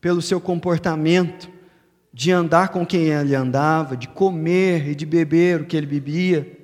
pelo 0.01 0.22
seu 0.22 0.41
comportamento, 0.41 1.48
de 2.12 2.31
andar 2.31 2.70
com 2.70 2.86
quem 2.86 3.10
ele 3.10 3.36
andava, 3.36 3.96
de 3.96 4.08
comer 4.08 4.89
e 4.89 4.96
de 4.96 5.05
beber 5.05 5.62
o 5.62 5.65
que 5.65 5.77
ele 5.77 5.86
bebia. 5.86 6.60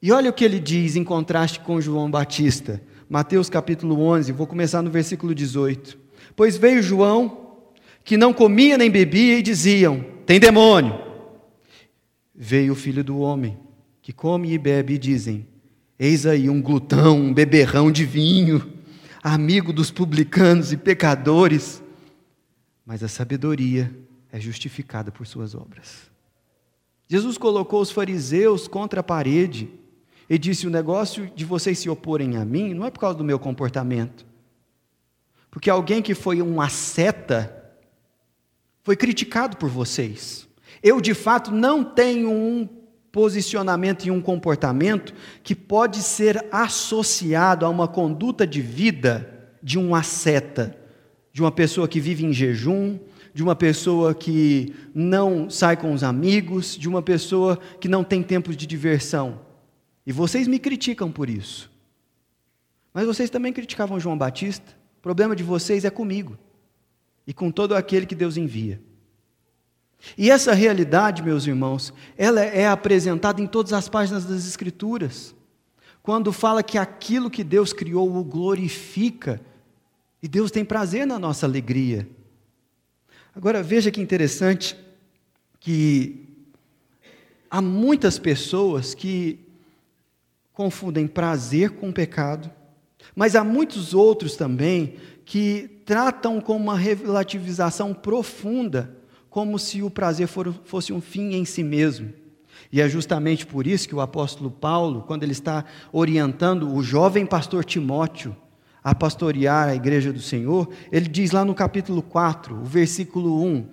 E 0.00 0.12
olha 0.12 0.30
o 0.30 0.32
que 0.32 0.44
ele 0.44 0.60
diz 0.60 0.94
em 0.94 1.02
contraste 1.02 1.58
com 1.58 1.80
João 1.80 2.08
Batista. 2.10 2.80
Mateus 3.08 3.48
capítulo 3.48 4.00
11, 4.00 4.30
vou 4.32 4.46
começar 4.46 4.82
no 4.82 4.90
versículo 4.90 5.34
18. 5.34 5.98
Pois 6.36 6.56
veio 6.56 6.82
João, 6.82 7.46
que 8.04 8.16
não 8.16 8.32
comia 8.32 8.76
nem 8.76 8.90
bebia, 8.90 9.38
e 9.38 9.42
diziam: 9.42 10.04
Tem 10.24 10.38
demônio. 10.38 11.00
Veio 12.34 12.74
o 12.74 12.76
filho 12.76 13.02
do 13.02 13.18
homem, 13.18 13.56
que 14.02 14.12
come 14.12 14.52
e 14.52 14.58
bebe, 14.58 14.94
e 14.94 14.98
dizem: 14.98 15.46
Eis 15.98 16.26
aí 16.26 16.50
um 16.50 16.60
glutão, 16.60 17.18
um 17.18 17.34
beberrão 17.34 17.90
de 17.90 18.04
vinho, 18.04 18.64
amigo 19.22 19.72
dos 19.72 19.90
publicanos 19.90 20.72
e 20.72 20.76
pecadores. 20.76 21.82
Mas 22.86 23.02
a 23.02 23.08
sabedoria 23.08 23.92
é 24.32 24.40
justificada 24.40 25.10
por 25.10 25.26
suas 25.26 25.54
obras. 25.54 26.08
Jesus 27.08 27.36
colocou 27.36 27.80
os 27.80 27.90
fariseus 27.90 28.68
contra 28.68 29.00
a 29.00 29.02
parede 29.02 29.68
e 30.30 30.38
disse: 30.38 30.66
O 30.66 30.70
negócio 30.70 31.30
de 31.34 31.44
vocês 31.44 31.78
se 31.78 31.90
oporem 31.90 32.36
a 32.36 32.44
mim 32.44 32.72
não 32.72 32.86
é 32.86 32.90
por 32.90 33.00
causa 33.00 33.18
do 33.18 33.24
meu 33.24 33.38
comportamento. 33.38 34.24
Porque 35.50 35.68
alguém 35.68 36.00
que 36.00 36.14
foi 36.14 36.40
um 36.40 36.60
asceta 36.60 37.52
foi 38.82 38.94
criticado 38.94 39.56
por 39.56 39.68
vocês. 39.68 40.46
Eu, 40.82 41.00
de 41.00 41.14
fato, 41.14 41.50
não 41.50 41.82
tenho 41.82 42.30
um 42.30 42.68
posicionamento 43.10 44.04
e 44.04 44.10
um 44.10 44.20
comportamento 44.20 45.14
que 45.42 45.54
pode 45.54 46.02
ser 46.02 46.46
associado 46.52 47.64
a 47.64 47.68
uma 47.68 47.88
conduta 47.88 48.46
de 48.46 48.60
vida 48.60 49.50
de 49.62 49.78
um 49.78 49.94
asceta, 49.94 50.78
de 51.36 51.42
uma 51.42 51.52
pessoa 51.52 51.86
que 51.86 52.00
vive 52.00 52.24
em 52.24 52.32
jejum, 52.32 52.98
de 53.34 53.42
uma 53.42 53.54
pessoa 53.54 54.14
que 54.14 54.74
não 54.94 55.50
sai 55.50 55.76
com 55.76 55.92
os 55.92 56.02
amigos, 56.02 56.74
de 56.78 56.88
uma 56.88 57.02
pessoa 57.02 57.58
que 57.78 57.88
não 57.88 58.02
tem 58.02 58.22
tempos 58.22 58.56
de 58.56 58.66
diversão. 58.66 59.38
E 60.06 60.12
vocês 60.12 60.48
me 60.48 60.58
criticam 60.58 61.12
por 61.12 61.28
isso. 61.28 61.70
Mas 62.94 63.04
vocês 63.04 63.28
também 63.28 63.52
criticavam 63.52 64.00
João 64.00 64.16
Batista. 64.16 64.74
O 64.98 65.02
problema 65.02 65.36
de 65.36 65.42
vocês 65.42 65.84
é 65.84 65.90
comigo 65.90 66.38
e 67.26 67.34
com 67.34 67.50
todo 67.50 67.74
aquele 67.74 68.06
que 68.06 68.14
Deus 68.14 68.38
envia. 68.38 68.80
E 70.16 70.30
essa 70.30 70.54
realidade, 70.54 71.22
meus 71.22 71.46
irmãos, 71.46 71.92
ela 72.16 72.40
é 72.40 72.66
apresentada 72.66 73.42
em 73.42 73.46
todas 73.46 73.74
as 73.74 73.90
páginas 73.90 74.24
das 74.24 74.48
Escrituras. 74.48 75.34
Quando 76.02 76.32
fala 76.32 76.62
que 76.62 76.78
aquilo 76.78 77.30
que 77.30 77.44
Deus 77.44 77.74
criou 77.74 78.16
o 78.16 78.24
glorifica, 78.24 79.38
e 80.26 80.28
Deus 80.28 80.50
tem 80.50 80.64
prazer 80.64 81.06
na 81.06 81.20
nossa 81.20 81.46
alegria. 81.46 82.04
Agora 83.32 83.62
veja 83.62 83.92
que 83.92 84.00
interessante 84.00 84.76
que 85.60 86.26
há 87.48 87.62
muitas 87.62 88.18
pessoas 88.18 88.92
que 88.92 89.38
confundem 90.52 91.06
prazer 91.06 91.70
com 91.70 91.92
pecado, 91.92 92.50
mas 93.14 93.36
há 93.36 93.44
muitos 93.44 93.94
outros 93.94 94.34
também 94.34 94.96
que 95.24 95.80
tratam 95.86 96.40
com 96.40 96.56
uma 96.56 96.76
relativização 96.76 97.94
profunda, 97.94 98.96
como 99.30 99.60
se 99.60 99.80
o 99.80 99.88
prazer 99.88 100.26
fosse 100.64 100.92
um 100.92 101.00
fim 101.00 101.34
em 101.34 101.44
si 101.44 101.62
mesmo. 101.62 102.12
E 102.72 102.80
é 102.80 102.88
justamente 102.88 103.46
por 103.46 103.64
isso 103.64 103.88
que 103.88 103.94
o 103.94 104.00
apóstolo 104.00 104.50
Paulo, 104.50 105.04
quando 105.06 105.22
ele 105.22 105.30
está 105.30 105.64
orientando 105.92 106.74
o 106.74 106.82
jovem 106.82 107.24
pastor 107.24 107.64
Timóteo 107.64 108.36
a 108.86 108.94
pastorear 108.94 109.68
a 109.68 109.74
igreja 109.74 110.12
do 110.12 110.20
Senhor, 110.20 110.68
ele 110.92 111.08
diz 111.08 111.32
lá 111.32 111.44
no 111.44 111.56
capítulo 111.56 112.00
4, 112.00 112.54
o 112.54 112.64
versículo 112.64 113.44
1, 113.44 113.66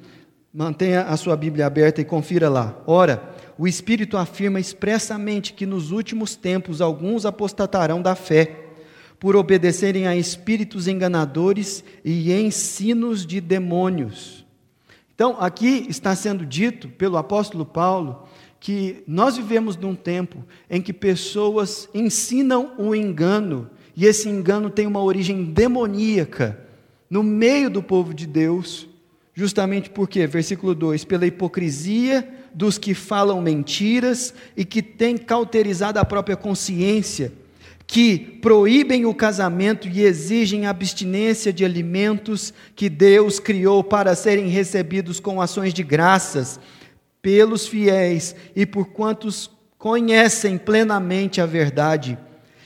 mantenha 0.52 1.04
a 1.04 1.16
sua 1.16 1.38
Bíblia 1.38 1.68
aberta 1.68 2.02
e 2.02 2.04
confira 2.04 2.50
lá. 2.50 2.82
Ora, 2.88 3.32
o 3.56 3.68
Espírito 3.68 4.18
afirma 4.18 4.60
expressamente 4.60 5.54
que 5.54 5.68
nos 5.68 5.92
últimos 5.92 6.36
tempos 6.36 6.82
alguns 6.82 7.28
apostatarão 7.28 8.02
da 8.02 8.16
fé 8.16 8.72
por 9.20 9.36
obedecerem 9.36 10.08
a 10.08 10.16
espíritos 10.16 10.88
enganadores 10.88 11.84
e 12.04 12.34
ensinos 12.34 13.24
de 13.24 13.40
demônios. 13.40 14.44
Então, 15.14 15.38
aqui 15.40 15.86
está 15.88 16.16
sendo 16.16 16.44
dito 16.44 16.90
pelo 16.90 17.18
apóstolo 17.18 17.68
Paulo 17.68 18.28
que 18.60 19.04
nós 19.06 19.38
vivemos 19.38 19.78
num 19.78 19.94
tempo 19.94 20.44
em 20.68 20.82
que 20.82 20.92
pessoas 20.92 21.88
ensinam 21.94 22.72
o 22.80 22.96
engano, 22.96 23.70
e 23.96 24.06
esse 24.06 24.28
engano 24.28 24.70
tem 24.70 24.88
uma 24.88 25.02
origem 25.02 25.44
demoníaca 25.44 26.60
no 27.10 27.22
meio 27.22 27.70
do 27.70 27.84
povo 27.84 28.14
de 28.14 28.26
Deus, 28.26 28.88
justamente 29.34 29.90
porque, 29.90 30.26
versículo 30.26 30.74
2: 30.74 31.06
pela 31.06 31.26
hipocrisia 31.26 32.28
dos 32.54 32.78
que 32.78 32.94
falam 32.94 33.42
mentiras 33.42 34.34
e 34.56 34.64
que 34.66 34.82
têm 34.82 35.18
cauterizado 35.18 36.00
a 36.00 36.06
própria 36.06 36.36
consciência 36.36 37.32
que 37.86 38.18
proíbem 38.18 39.06
o 39.06 39.14
casamento 39.14 39.88
e 39.88 40.02
exigem 40.02 40.66
abstinência 40.66 41.52
de 41.52 41.64
alimentos 41.64 42.54
que 42.76 42.90
Deus 42.90 43.40
criou 43.40 43.84
para 43.84 44.16
serem 44.16 44.48
recebidos 44.48 45.20
com 45.20 45.42
ações 45.42 45.74
de 45.74 45.84
graças 45.84 46.60
pelos 47.22 47.68
fiéis 47.68 48.36
e 48.56 48.66
por 48.66 48.88
quantos 48.88 49.50
conhecem 49.78 50.58
plenamente 50.58 51.40
a 51.40 51.46
verdade. 51.46 52.18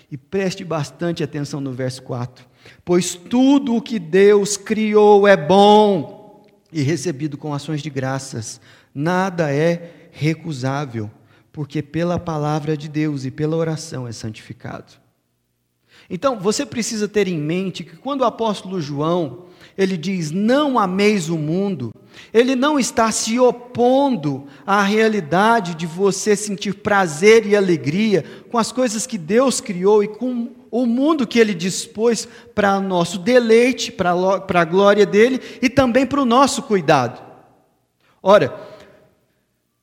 E 0.09 0.17
preste 0.17 0.63
bastante 0.63 1.23
atenção 1.23 1.59
no 1.59 1.73
verso 1.73 2.01
4. 2.03 2.45
Pois 2.85 3.15
tudo 3.15 3.75
o 3.75 3.81
que 3.81 3.99
Deus 3.99 4.55
criou 4.55 5.27
é 5.27 5.35
bom 5.35 6.45
e 6.71 6.81
recebido 6.81 7.37
com 7.37 7.53
ações 7.53 7.81
de 7.81 7.89
graças. 7.89 8.61
Nada 8.93 9.51
é 9.51 10.09
recusável, 10.11 11.11
porque 11.51 11.81
pela 11.81 12.17
palavra 12.17 12.77
de 12.77 12.87
Deus 12.87 13.25
e 13.25 13.31
pela 13.31 13.55
oração 13.55 14.07
é 14.07 14.11
santificado. 14.11 14.93
Então, 16.09 16.39
você 16.39 16.65
precisa 16.65 17.07
ter 17.07 17.27
em 17.27 17.37
mente 17.37 17.83
que 17.83 17.97
quando 17.97 18.21
o 18.21 18.25
apóstolo 18.25 18.79
João, 18.79 19.46
ele 19.77 19.95
diz: 19.97 20.31
"Não 20.31 20.79
ameis 20.79 21.29
o 21.29 21.37
mundo", 21.37 21.91
ele 22.33 22.55
não 22.55 22.79
está 22.79 23.11
se 23.11 23.39
opondo 23.39 24.47
à 24.65 24.81
realidade 24.81 25.75
de 25.75 25.85
você 25.85 26.35
sentir 26.35 26.73
prazer 26.75 27.45
e 27.45 27.55
alegria 27.55 28.23
com 28.49 28.57
as 28.57 28.71
coisas 28.71 29.05
que 29.05 29.17
Deus 29.17 29.61
criou 29.61 30.03
e 30.03 30.07
com 30.07 30.49
o 30.69 30.85
mundo 30.85 31.27
que 31.27 31.39
ele 31.39 31.53
dispôs 31.53 32.27
para 32.53 32.79
nosso 32.79 33.17
deleite, 33.19 33.91
para 33.91 34.11
a 34.11 34.65
glória 34.65 35.05
dele 35.05 35.39
e 35.61 35.69
também 35.69 36.05
para 36.05 36.21
o 36.21 36.25
nosso 36.25 36.63
cuidado. 36.63 37.21
Ora, 38.21 38.59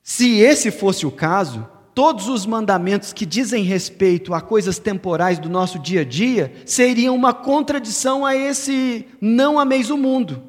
se 0.02 0.38
esse 0.40 0.70
fosse 0.70 1.06
o 1.06 1.10
caso, 1.10 1.66
todos 1.94 2.28
os 2.28 2.44
mandamentos 2.44 3.12
que 3.12 3.24
dizem 3.24 3.62
respeito 3.62 4.34
a 4.34 4.40
coisas 4.40 4.78
temporais 4.78 5.38
do 5.38 5.48
nosso 5.48 5.78
dia 5.78 6.00
a 6.00 6.04
dia 6.04 6.52
seriam 6.66 7.14
uma 7.14 7.32
contradição 7.32 8.26
a 8.26 8.34
esse 8.34 9.06
não 9.20 9.58
ameis 9.58 9.90
o 9.90 9.96
mundo. 9.96 10.42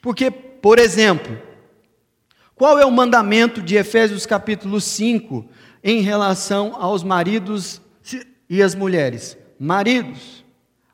Porque, 0.00 0.30
por 0.30 0.78
exemplo, 0.78 1.36
qual 2.54 2.78
é 2.78 2.86
o 2.86 2.90
mandamento 2.90 3.60
de 3.60 3.76
Efésios 3.76 4.24
capítulo 4.24 4.80
5 4.80 5.44
em 5.84 6.00
relação 6.00 6.74
aos 6.74 7.02
maridos 7.02 7.80
e 8.48 8.62
as 8.62 8.74
mulheres? 8.74 9.36
Maridos, 9.58 10.44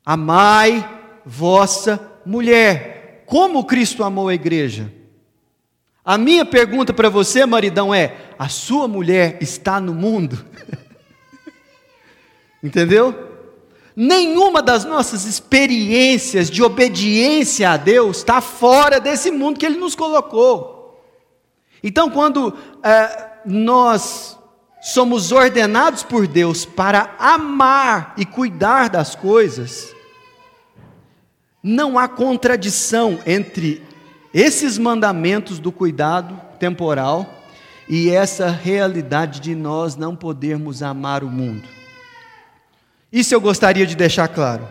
amai 0.04 0.88
vossa 1.24 2.00
mulher, 2.26 3.22
como 3.26 3.64
Cristo 3.64 4.02
amou 4.02 4.28
a 4.28 4.34
igreja. 4.34 4.92
A 6.06 6.16
minha 6.16 6.44
pergunta 6.44 6.94
para 6.94 7.08
você, 7.08 7.44
maridão, 7.44 7.92
é: 7.92 8.14
a 8.38 8.48
sua 8.48 8.86
mulher 8.86 9.38
está 9.40 9.80
no 9.80 9.92
mundo? 9.92 10.46
Entendeu? 12.62 13.32
Nenhuma 13.96 14.62
das 14.62 14.84
nossas 14.84 15.24
experiências 15.24 16.48
de 16.48 16.62
obediência 16.62 17.70
a 17.70 17.76
Deus 17.76 18.18
está 18.18 18.40
fora 18.40 19.00
desse 19.00 19.32
mundo 19.32 19.58
que 19.58 19.66
Ele 19.66 19.78
nos 19.78 19.96
colocou. 19.96 21.02
Então, 21.82 22.08
quando 22.08 22.56
é, 22.84 23.28
nós 23.44 24.38
somos 24.80 25.32
ordenados 25.32 26.04
por 26.04 26.28
Deus 26.28 26.64
para 26.64 27.16
amar 27.18 28.14
e 28.16 28.24
cuidar 28.24 28.90
das 28.90 29.16
coisas, 29.16 29.92
não 31.62 31.98
há 31.98 32.06
contradição 32.06 33.18
entre 33.26 33.85
esses 34.38 34.76
mandamentos 34.76 35.58
do 35.58 35.72
cuidado 35.72 36.38
temporal 36.58 37.42
e 37.88 38.10
essa 38.10 38.50
realidade 38.50 39.40
de 39.40 39.54
nós 39.54 39.96
não 39.96 40.14
podermos 40.14 40.82
amar 40.82 41.24
o 41.24 41.30
mundo. 41.30 41.66
Isso 43.10 43.34
eu 43.34 43.40
gostaria 43.40 43.86
de 43.86 43.96
deixar 43.96 44.28
claro. 44.28 44.68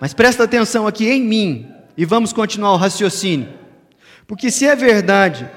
Mas 0.00 0.12
presta 0.12 0.42
atenção 0.42 0.84
aqui 0.84 1.08
em 1.08 1.22
mim 1.22 1.72
e 1.96 2.04
vamos 2.04 2.32
continuar 2.32 2.72
o 2.72 2.76
raciocínio. 2.76 3.48
Porque 4.26 4.50
se 4.50 4.66
é 4.66 4.74
verdade 4.74 5.48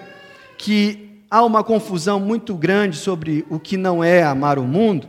que 0.55 1.23
há 1.27 1.43
uma 1.43 1.63
confusão 1.63 2.19
muito 2.19 2.53
grande 2.53 2.95
sobre 2.95 3.43
o 3.49 3.59
que 3.59 3.75
não 3.75 4.03
é 4.03 4.21
amar 4.21 4.59
o 4.59 4.65
mundo, 4.65 5.07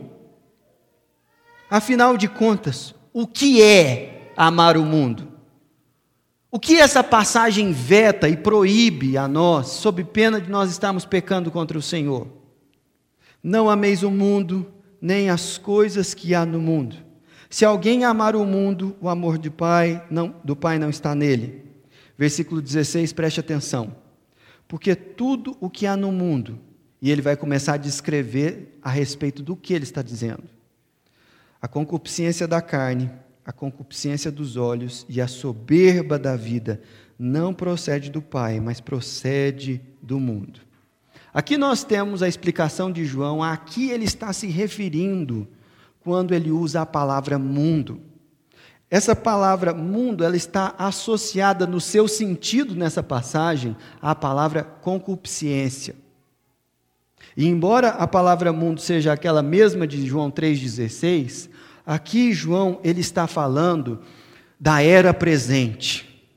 afinal 1.69 2.17
de 2.17 2.27
contas, 2.27 2.95
o 3.13 3.27
que 3.27 3.61
é 3.61 4.31
amar 4.35 4.75
o 4.75 4.83
mundo? 4.83 5.38
O 6.51 6.59
que 6.59 6.79
essa 6.79 7.03
passagem 7.03 7.71
veta 7.71 8.27
e 8.27 8.35
proíbe 8.35 9.17
a 9.17 9.27
nós, 9.27 9.67
sob 9.67 10.03
pena 10.03 10.41
de 10.41 10.49
nós 10.49 10.71
estarmos 10.71 11.05
pecando 11.05 11.51
contra 11.51 11.77
o 11.77 11.81
Senhor? 11.81 12.27
Não 13.41 13.69
ameis 13.69 14.01
o 14.01 14.09
mundo, 14.09 14.65
nem 14.99 15.29
as 15.29 15.59
coisas 15.59 16.15
que 16.15 16.33
há 16.33 16.47
no 16.47 16.59
mundo. 16.59 16.95
Se 17.51 17.63
alguém 17.63 18.03
amar 18.03 18.35
o 18.35 18.45
mundo, 18.45 18.95
o 18.99 19.07
amor 19.07 19.37
do 19.37 19.51
Pai 19.51 20.03
não, 20.09 20.35
do 20.43 20.55
Pai 20.55 20.79
não 20.79 20.89
está 20.89 21.13
nele. 21.13 21.65
Versículo 22.17 22.61
16, 22.61 23.13
preste 23.13 23.39
atenção. 23.39 23.95
Porque 24.67 24.95
tudo 24.95 25.55
o 25.59 25.69
que 25.69 25.85
há 25.85 25.95
no 25.95 26.11
mundo, 26.11 26.59
e 26.99 27.11
ele 27.11 27.21
vai 27.21 27.35
começar 27.35 27.73
a 27.73 27.77
descrever 27.77 28.77
a 28.81 28.89
respeito 28.89 29.43
do 29.43 29.55
que 29.55 29.73
ele 29.73 29.83
está 29.83 30.01
dizendo. 30.01 30.43
A 31.61 31.67
concupiscência 31.67 32.47
da 32.47 32.61
carne, 32.61 33.11
a 33.49 33.51
concupiscência 33.51 34.31
dos 34.31 34.57
olhos 34.57 35.07
e 35.09 35.19
a 35.19 35.27
soberba 35.27 36.19
da 36.19 36.35
vida 36.35 36.79
não 37.17 37.51
procede 37.51 38.11
do 38.11 38.21
Pai, 38.21 38.59
mas 38.59 38.79
procede 38.79 39.81
do 39.99 40.19
mundo. 40.19 40.59
Aqui 41.33 41.57
nós 41.57 41.83
temos 41.83 42.21
a 42.21 42.27
explicação 42.27 42.91
de 42.91 43.03
João, 43.05 43.41
a 43.43 43.57
que 43.57 43.89
ele 43.89 44.05
está 44.05 44.31
se 44.33 44.45
referindo 44.45 45.47
quando 46.01 46.35
ele 46.35 46.51
usa 46.51 46.81
a 46.81 46.85
palavra 46.85 47.39
mundo. 47.39 47.99
Essa 48.87 49.15
palavra 49.15 49.73
mundo, 49.73 50.23
ela 50.23 50.37
está 50.37 50.75
associada 50.77 51.65
no 51.65 51.81
seu 51.81 52.07
sentido 52.07 52.75
nessa 52.75 53.01
passagem 53.01 53.75
à 53.99 54.13
palavra 54.13 54.63
concupiscência. 54.63 55.95
E 57.35 57.47
embora 57.47 57.89
a 57.89 58.05
palavra 58.05 58.53
mundo 58.53 58.79
seja 58.79 59.11
aquela 59.11 59.41
mesma 59.41 59.87
de 59.87 60.05
João 60.05 60.29
3,16, 60.29 61.49
Aqui 61.85 62.33
João 62.33 62.79
ele 62.83 63.01
está 63.01 63.27
falando 63.27 64.01
da 64.59 64.81
era 64.81 65.13
presente, 65.13 66.27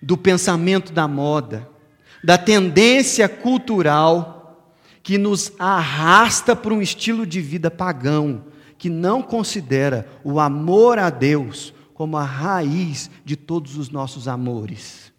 do 0.00 0.16
pensamento 0.16 0.92
da 0.92 1.06
moda, 1.06 1.68
da 2.24 2.38
tendência 2.38 3.28
cultural 3.28 4.72
que 5.02 5.18
nos 5.18 5.52
arrasta 5.58 6.56
para 6.56 6.74
um 6.74 6.82
estilo 6.82 7.26
de 7.26 7.40
vida 7.40 7.70
pagão, 7.70 8.46
que 8.76 8.88
não 8.88 9.22
considera 9.22 10.08
o 10.24 10.40
amor 10.40 10.98
a 10.98 11.10
Deus 11.10 11.72
como 11.94 12.16
a 12.16 12.24
raiz 12.24 13.10
de 13.24 13.36
todos 13.36 13.76
os 13.76 13.88
nossos 13.88 14.26
amores. 14.26 15.12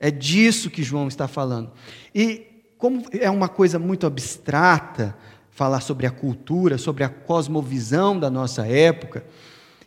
É 0.00 0.10
disso 0.10 0.70
que 0.70 0.82
João 0.82 1.06
está 1.06 1.28
falando. 1.28 1.70
E 2.14 2.46
como 2.78 3.04
é 3.12 3.30
uma 3.30 3.48
coisa 3.48 3.78
muito 3.78 4.06
abstrata, 4.06 5.16
falar 5.54 5.80
sobre 5.80 6.04
a 6.04 6.10
cultura, 6.10 6.76
sobre 6.76 7.04
a 7.04 7.08
cosmovisão 7.08 8.18
da 8.18 8.28
nossa 8.28 8.66
época, 8.66 9.24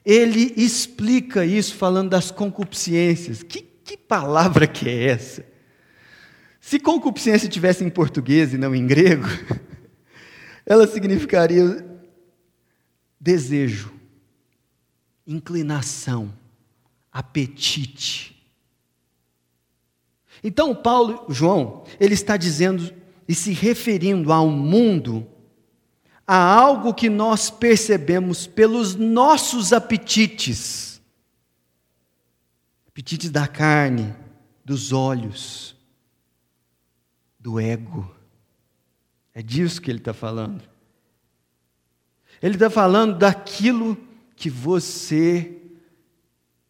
ele 0.03 0.53
explica 0.56 1.45
isso 1.45 1.75
falando 1.75 2.10
das 2.10 2.32
concupiscências. 2.32 3.43
Que, 3.43 3.62
que 3.62 3.97
palavra 3.97 4.65
que 4.65 4.88
é 4.88 5.10
essa? 5.10 5.45
Se 6.62 6.80
concupiscência 6.80 7.49
tivesse 7.49 7.84
em 7.84 7.89
português 7.89 8.53
e 8.53 8.58
não 8.58 8.73
em 8.73 8.88
grego, 8.88 9.27
ela 10.65 10.88
significaria 10.88 11.86
desejo, 13.19 13.91
inclinação, 15.25 16.34
apetite. 17.12 18.41
Então, 20.41 20.73
Paulo, 20.73 21.25
João, 21.27 21.84
ele 21.99 22.13
está 22.13 22.38
dizendo 22.38 22.93
e 23.27 23.36
se 23.36 23.51
referindo 23.51 24.32
a 24.32 24.41
um 24.41 24.51
mundo 24.51 25.27
a 26.28 26.36
algo 26.36 26.94
que 26.94 27.10
nós 27.10 27.50
percebemos 27.50 28.46
pelos 28.46 28.96
nossos 28.96 29.72
apetites 29.72 30.88
apetites 32.98 33.30
da 33.30 33.48
carne, 33.48 34.12
dos 34.66 34.92
olhos, 34.92 35.76
do 37.40 37.60
ego. 37.60 38.12
É 39.36 39.44
disso 39.44 39.80
que 39.80 39.92
ele 39.92 40.00
está 40.00 40.16
falando. 40.16 40.63
Ele 42.42 42.56
está 42.56 42.72
falando 42.72 43.16
daquilo 43.16 43.96
que 44.36 44.50
você 44.50 45.62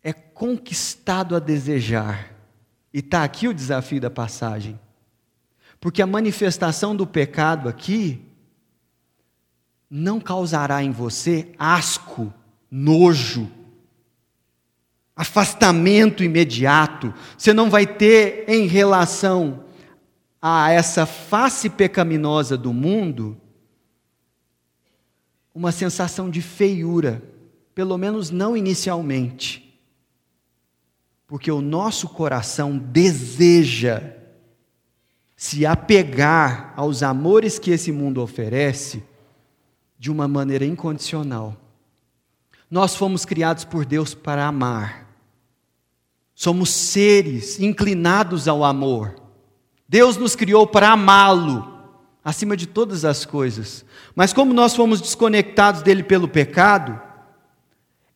é 0.03 0.11
conquistado 0.11 1.33
a 1.33 1.39
desejar. 1.39 2.35
E 2.93 2.99
está 2.99 3.23
aqui 3.23 3.47
o 3.47 3.53
desafio 3.53 4.01
da 4.01 4.09
passagem. 4.09 4.77
Porque 5.79 6.01
a 6.01 6.07
manifestação 6.07 6.93
do 6.93 7.07
pecado 7.07 7.69
aqui 7.69 8.26
não 9.89 10.19
causará 10.19 10.83
em 10.83 10.91
você 10.91 11.53
asco, 11.57 12.33
nojo, 12.69 13.49
afastamento 15.15 16.23
imediato. 16.23 17.13
Você 17.37 17.53
não 17.53 17.69
vai 17.69 17.87
ter 17.87 18.45
em 18.47 18.67
relação 18.67 19.63
a 20.41 20.71
essa 20.71 21.05
face 21.05 21.69
pecaminosa 21.69 22.57
do 22.57 22.71
mundo 22.71 23.39
uma 25.55 25.71
sensação 25.71 26.29
de 26.29 26.41
feiura, 26.41 27.23
pelo 27.73 27.97
menos 27.97 28.29
não 28.29 28.55
inicialmente. 28.55 29.63
Porque 31.25 31.51
o 31.51 31.61
nosso 31.61 32.07
coração 32.09 32.77
deseja 32.77 34.13
se 35.35 35.65
apegar 35.65 36.73
aos 36.75 37.01
amores 37.01 37.57
que 37.57 37.71
esse 37.71 37.91
mundo 37.91 38.21
oferece 38.21 39.03
de 39.97 40.11
uma 40.11 40.27
maneira 40.27 40.65
incondicional. 40.65 41.55
Nós 42.69 42.95
fomos 42.95 43.25
criados 43.25 43.63
por 43.63 43.85
Deus 43.85 44.13
para 44.13 44.45
amar. 44.45 45.07
Somos 46.35 46.69
seres 46.69 47.59
inclinados 47.59 48.47
ao 48.47 48.63
amor. 48.63 49.15
Deus 49.87 50.17
nos 50.17 50.35
criou 50.35 50.67
para 50.67 50.89
amá-lo 50.89 51.75
acima 52.23 52.57
de 52.57 52.67
todas 52.67 53.05
as 53.05 53.25
coisas. 53.25 53.85
Mas 54.13 54.33
como 54.33 54.53
nós 54.53 54.75
fomos 54.75 54.99
desconectados 54.99 55.81
dele 55.81 56.03
pelo 56.03 56.27
pecado, 56.27 57.01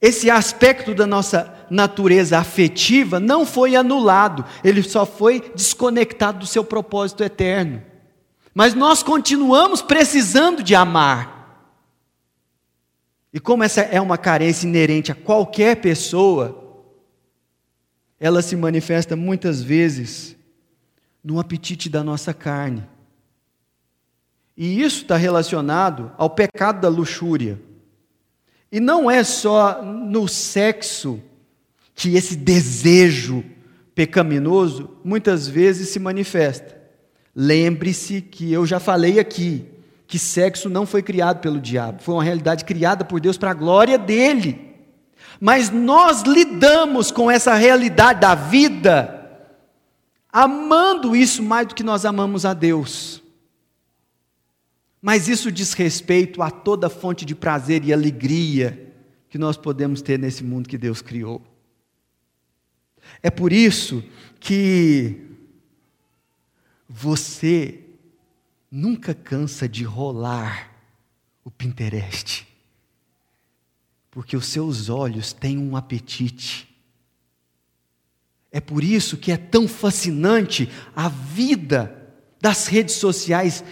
esse 0.01 0.29
aspecto 0.29 0.93
da 0.93 1.07
nossa 1.07 1.65
natureza 1.69 2.37
afetiva 2.37 3.19
não 3.19 3.45
foi 3.45 3.75
anulado, 3.75 4.43
ele 4.63 4.83
só 4.83 5.05
foi 5.05 5.51
desconectado 5.55 6.39
do 6.39 6.45
seu 6.45 6.63
propósito 6.63 7.23
eterno. 7.23 7.81
Mas 8.53 8.73
nós 8.73 9.01
continuamos 9.01 9.81
precisando 9.81 10.61
de 10.61 10.75
amar. 10.75 11.30
E 13.33 13.39
como 13.39 13.63
essa 13.63 13.81
é 13.81 13.99
uma 14.01 14.17
carência 14.17 14.67
inerente 14.67 15.11
a 15.11 15.15
qualquer 15.15 15.77
pessoa, 15.77 16.85
ela 18.19 18.41
se 18.41 18.55
manifesta 18.55 19.15
muitas 19.15 19.61
vezes 19.61 20.35
no 21.23 21.39
apetite 21.39 21.89
da 21.89 22.03
nossa 22.03 22.33
carne. 22.33 22.87
E 24.55 24.81
isso 24.81 25.03
está 25.03 25.15
relacionado 25.15 26.11
ao 26.17 26.29
pecado 26.29 26.81
da 26.81 26.89
luxúria. 26.89 27.59
E 28.71 28.79
não 28.79 29.09
é 29.09 29.23
só 29.23 29.81
no 29.81 30.27
sexo 30.27 31.21
que 31.95 32.15
esse 32.15 32.35
desejo 32.35 33.43
pecaminoso 33.95 34.97
muitas 35.03 35.47
vezes 35.47 35.89
se 35.89 35.99
manifesta. 35.99 36.79
Lembre-se 37.35 38.21
que 38.21 38.51
eu 38.51 38.65
já 38.65 38.79
falei 38.79 39.19
aqui 39.19 39.70
que 40.11 40.19
sexo 40.19 40.67
não 40.67 40.85
foi 40.85 41.01
criado 41.01 41.39
pelo 41.39 41.57
diabo, 41.57 42.03
foi 42.03 42.15
uma 42.15 42.23
realidade 42.23 42.65
criada 42.65 43.05
por 43.05 43.21
Deus 43.21 43.37
para 43.37 43.51
a 43.51 43.53
glória 43.53 43.97
dele. 43.97 44.75
Mas 45.39 45.69
nós 45.69 46.23
lidamos 46.23 47.11
com 47.11 47.31
essa 47.31 47.53
realidade 47.53 48.19
da 48.19 48.35
vida 48.35 49.17
amando 50.29 51.15
isso 51.15 51.41
mais 51.41 51.65
do 51.65 51.73
que 51.73 51.81
nós 51.81 52.03
amamos 52.03 52.45
a 52.45 52.53
Deus. 52.53 53.23
Mas 55.01 55.29
isso 55.29 55.49
diz 55.49 55.71
respeito 55.71 56.41
a 56.41 56.51
toda 56.51 56.89
fonte 56.89 57.23
de 57.23 57.33
prazer 57.33 57.85
e 57.85 57.93
alegria 57.93 58.93
que 59.29 59.37
nós 59.37 59.55
podemos 59.55 60.01
ter 60.01 60.19
nesse 60.19 60.43
mundo 60.43 60.67
que 60.67 60.77
Deus 60.77 61.01
criou. 61.01 61.41
É 63.23 63.31
por 63.31 63.53
isso 63.53 64.03
que 64.41 65.21
você 66.89 67.80
nunca 68.71 69.13
cansa 69.13 69.67
de 69.67 69.83
rolar 69.83 70.71
o 71.43 71.51
Pinterest, 71.51 72.47
porque 74.09 74.37
os 74.37 74.45
seus 74.45 74.87
olhos 74.87 75.33
têm 75.33 75.57
um 75.57 75.75
apetite. 75.75 76.73
É 78.51 78.61
por 78.61 78.83
isso 78.83 79.17
que 79.17 79.31
é 79.31 79.37
tão 79.37 79.67
fascinante 79.67 80.69
a 80.95 81.09
vida 81.09 81.97
das 82.39 82.67
redes 82.67 82.95
sociais, 82.95 83.63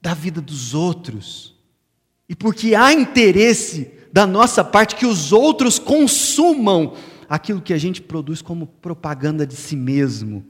da 0.00 0.14
vida 0.14 0.40
dos 0.40 0.74
outros. 0.74 1.54
E 2.28 2.34
porque 2.34 2.74
há 2.74 2.92
interesse 2.92 3.90
da 4.12 4.26
nossa 4.26 4.64
parte 4.64 4.96
que 4.96 5.06
os 5.06 5.32
outros 5.32 5.78
consumam 5.78 6.94
aquilo 7.28 7.60
que 7.60 7.74
a 7.74 7.78
gente 7.78 8.00
produz 8.00 8.40
como 8.40 8.66
propaganda 8.66 9.46
de 9.46 9.54
si 9.54 9.76
mesmo. 9.76 10.44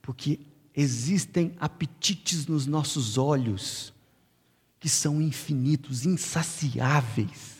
Porque 0.00 0.40
existem 0.74 1.52
apetites 1.58 2.46
nos 2.46 2.66
nossos 2.66 3.18
olhos 3.18 3.92
que 4.80 4.88
são 4.88 5.20
infinitos, 5.20 6.04
insaciáveis. 6.04 7.56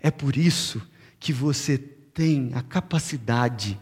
É 0.00 0.10
por 0.10 0.36
isso 0.36 0.80
que 1.18 1.32
você 1.32 1.76
tem 1.76 2.52
a 2.54 2.62
capacidade 2.62 3.78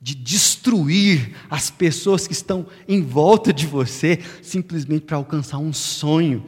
de 0.00 0.14
destruir 0.14 1.36
as 1.50 1.70
pessoas 1.70 2.26
que 2.26 2.32
estão 2.32 2.66
em 2.86 3.02
volta 3.02 3.52
de 3.52 3.66
você 3.66 4.20
simplesmente 4.42 5.04
para 5.04 5.16
alcançar 5.16 5.58
um 5.58 5.72
sonho. 5.72 6.44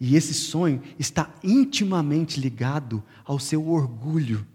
E 0.00 0.16
esse 0.16 0.32
sonho 0.32 0.82
está 0.98 1.32
intimamente 1.42 2.40
ligado 2.40 3.02
ao 3.24 3.38
seu 3.38 3.68
orgulho, 3.68 4.46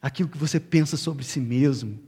aquilo 0.00 0.28
que 0.28 0.38
você 0.38 0.60
pensa 0.60 0.96
sobre 0.96 1.24
si 1.24 1.40
mesmo, 1.40 1.98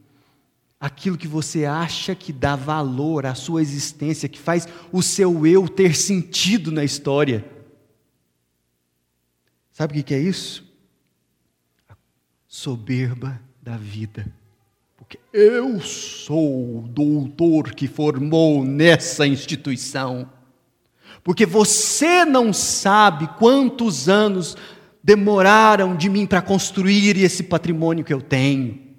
aquilo 0.81 1.19
que 1.19 1.29
você 1.29 1.67
acha 1.67 2.15
que 2.15 2.33
dá 2.33 2.57
valor 2.57 3.27
à 3.27 3.35
sua 3.35 3.61
existência, 3.61 4.31
que 4.31 4.39
faz 4.39 4.67
o 4.91 5.03
seu 5.03 5.47
eu 5.47 5.69
ter 5.69 5.95
sentido 5.95 6.73
na 6.73 6.83
história. 6.83 7.45
Sabe 9.71 10.01
o 10.01 10.05
que 10.05 10.15
é 10.15 10.19
isso? 10.19 10.65
A 11.87 11.95
soberba 12.49 13.39
da 13.61 13.77
vida. 13.77 14.27
Porque 14.97 15.19
eu 15.33 15.81
sou 15.81 16.79
o 16.79 16.89
doutor 16.89 17.75
que 17.75 17.87
formou 17.87 18.65
nessa 18.65 19.27
instituição. 19.27 20.31
Porque 21.23 21.45
você 21.45 22.25
não 22.25 22.55
sabe 22.55 23.29
quantos 23.39 24.09
anos 24.09 24.57
demoraram 25.03 25.95
de 25.95 26.09
mim 26.09 26.27
para 26.27 26.41
construir 26.41 27.19
esse 27.19 27.43
patrimônio 27.43 28.05
que 28.05 28.15
eu 28.15 28.23
tenho. 28.23 28.90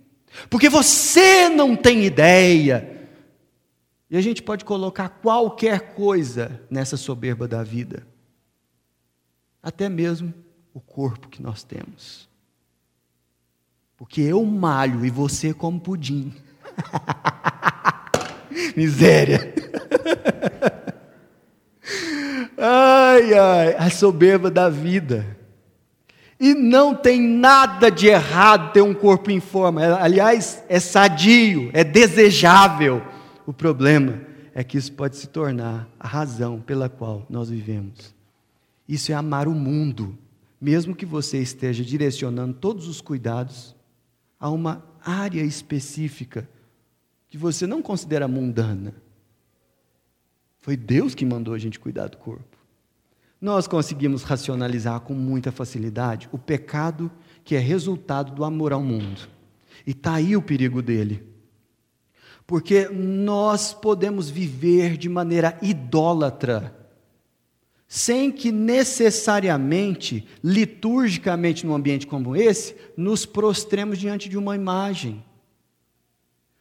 Porque 0.50 0.70
você 0.70 1.50
não 1.50 1.76
tem 1.76 2.06
ideia. 2.06 3.10
E 4.10 4.18
a 4.18 4.22
gente 4.22 4.44
pode 4.44 4.66
colocar 4.66 5.08
qualquer 5.08 5.94
coisa 5.94 6.62
nessa 6.70 6.98
soberba 6.98 7.48
da 7.48 7.64
vida. 7.64 8.06
Até 9.64 9.88
mesmo 9.88 10.34
o 10.74 10.80
corpo 10.80 11.30
que 11.30 11.42
nós 11.42 11.64
temos. 11.64 12.30
Porque 13.96 14.22
eu 14.22 14.44
malho 14.44 15.06
e 15.06 15.10
você 15.10 15.54
como 15.54 15.80
pudim. 15.80 16.34
Miséria. 18.76 19.54
ai, 22.58 23.34
ai, 23.34 23.76
a 23.76 23.90
soberba 23.90 24.50
da 24.50 24.70
vida. 24.70 25.38
E 26.42 26.56
não 26.56 26.96
tem 26.96 27.22
nada 27.22 27.92
de 27.92 28.08
errado 28.08 28.74
ter 28.74 28.82
um 28.82 28.96
corpo 28.96 29.30
em 29.30 29.40
forma. 29.40 29.94
Aliás, 30.02 30.64
é 30.68 30.80
sadio, 30.80 31.70
é 31.72 31.84
desejável. 31.84 33.00
O 33.46 33.54
problema 33.54 34.20
é 34.56 34.64
que 34.64 34.76
isso 34.76 34.92
pode 34.92 35.18
se 35.18 35.28
tornar 35.28 35.88
a 36.00 36.08
razão 36.08 36.60
pela 36.60 36.90
qual 36.90 37.28
nós 37.30 37.52
vivemos. 37.52 38.16
Isso 38.90 39.12
é 39.12 39.16
amar 39.16 39.48
o 39.48 39.54
mundo, 39.54 40.18
mesmo 40.60 40.96
que 40.96 41.06
você 41.06 41.38
esteja 41.38 41.84
direcionando 41.84 42.56
todos 42.56 42.88
os 42.88 43.02
cuidados 43.02 43.76
a 44.40 44.50
uma 44.50 44.84
área 45.06 45.44
específica 45.44 46.50
que 47.30 47.38
você 47.38 47.68
não 47.68 47.84
considera 47.84 48.28
mundana. 48.28 48.96
Foi 50.58 50.76
Deus 50.76 51.14
que 51.14 51.24
mandou 51.24 51.54
a 51.54 51.60
gente 51.60 51.80
cuidar 51.80 52.08
do 52.08 52.18
corpo. 52.18 52.58
Nós 53.42 53.68
conseguimos 53.68 54.22
racionalizar 54.22 55.00
com 55.00 55.16
muita 55.16 55.52
facilidade 55.52 56.30
o 56.32 56.38
pecado 56.38 57.12
que 57.44 57.56
é 57.56 57.60
resultado 57.60 58.32
do 58.32 58.44
amor 58.44 58.72
ao 58.72 58.84
mundo. 58.84 59.28
E 59.86 59.92
está 59.92 60.14
aí 60.14 60.38
o 60.38 60.44
perigo 60.44 60.80
dele. 60.80 61.28
Porque 62.46 62.88
nós 62.90 63.74
podemos 63.74 64.30
viver 64.30 64.96
de 64.96 65.10
maneira 65.10 65.58
idólatra, 65.60 66.78
sem 67.88 68.32
que 68.32 68.52
necessariamente, 68.52 70.28
liturgicamente, 70.44 71.66
num 71.66 71.74
ambiente 71.74 72.06
como 72.06 72.36
esse, 72.36 72.76
nos 72.96 73.26
prostremos 73.26 73.98
diante 73.98 74.30
de 74.30 74.38
uma 74.38 74.56
imagem. 74.56 75.24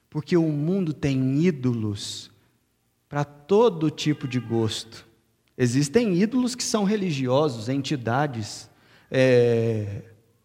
Porque 0.09 0.35
o 0.35 0.49
mundo 0.49 0.95
tem 0.95 1.43
ídolos 1.43 2.31
para 3.07 3.23
todo 3.23 3.91
tipo 3.91 4.27
de 4.27 4.41
gosto. 4.41 5.10
Existem 5.63 6.15
ídolos 6.15 6.55
que 6.55 6.65
são 6.65 6.85
religiosos, 6.85 7.69
entidades 7.69 8.71
é, 9.11 10.05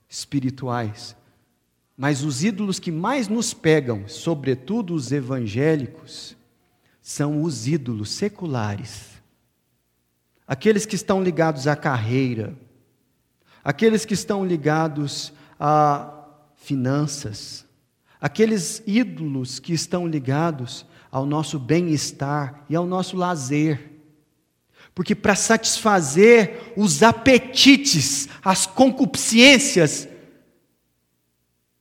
espirituais. 0.09 1.15
Mas 1.95 2.21
os 2.21 2.43
ídolos 2.43 2.79
que 2.79 2.91
mais 2.91 3.29
nos 3.29 3.53
pegam, 3.53 4.09
sobretudo 4.09 4.93
os 4.93 5.13
evangélicos, 5.13 6.35
são 7.01 7.43
os 7.43 7.65
ídolos 7.65 8.09
seculares. 8.09 9.11
Aqueles 10.45 10.85
que 10.85 10.95
estão 10.95 11.23
ligados 11.23 11.65
à 11.65 11.77
carreira, 11.77 12.53
aqueles 13.63 14.03
que 14.03 14.13
estão 14.13 14.45
ligados 14.45 15.31
a 15.57 16.25
finanças, 16.57 17.65
aqueles 18.19 18.83
ídolos 18.85 19.59
que 19.59 19.71
estão 19.71 20.05
ligados 20.05 20.85
ao 21.09 21.25
nosso 21.25 21.57
bem-estar 21.57 22.65
e 22.69 22.75
ao 22.75 22.85
nosso 22.85 23.15
lazer. 23.15 23.94
Porque 24.95 25.13
para 25.13 25.35
satisfazer 25.35 26.73
os 26.77 27.03
apetites, 27.03 28.29
as 28.41 28.65
concupiscências 28.65 30.07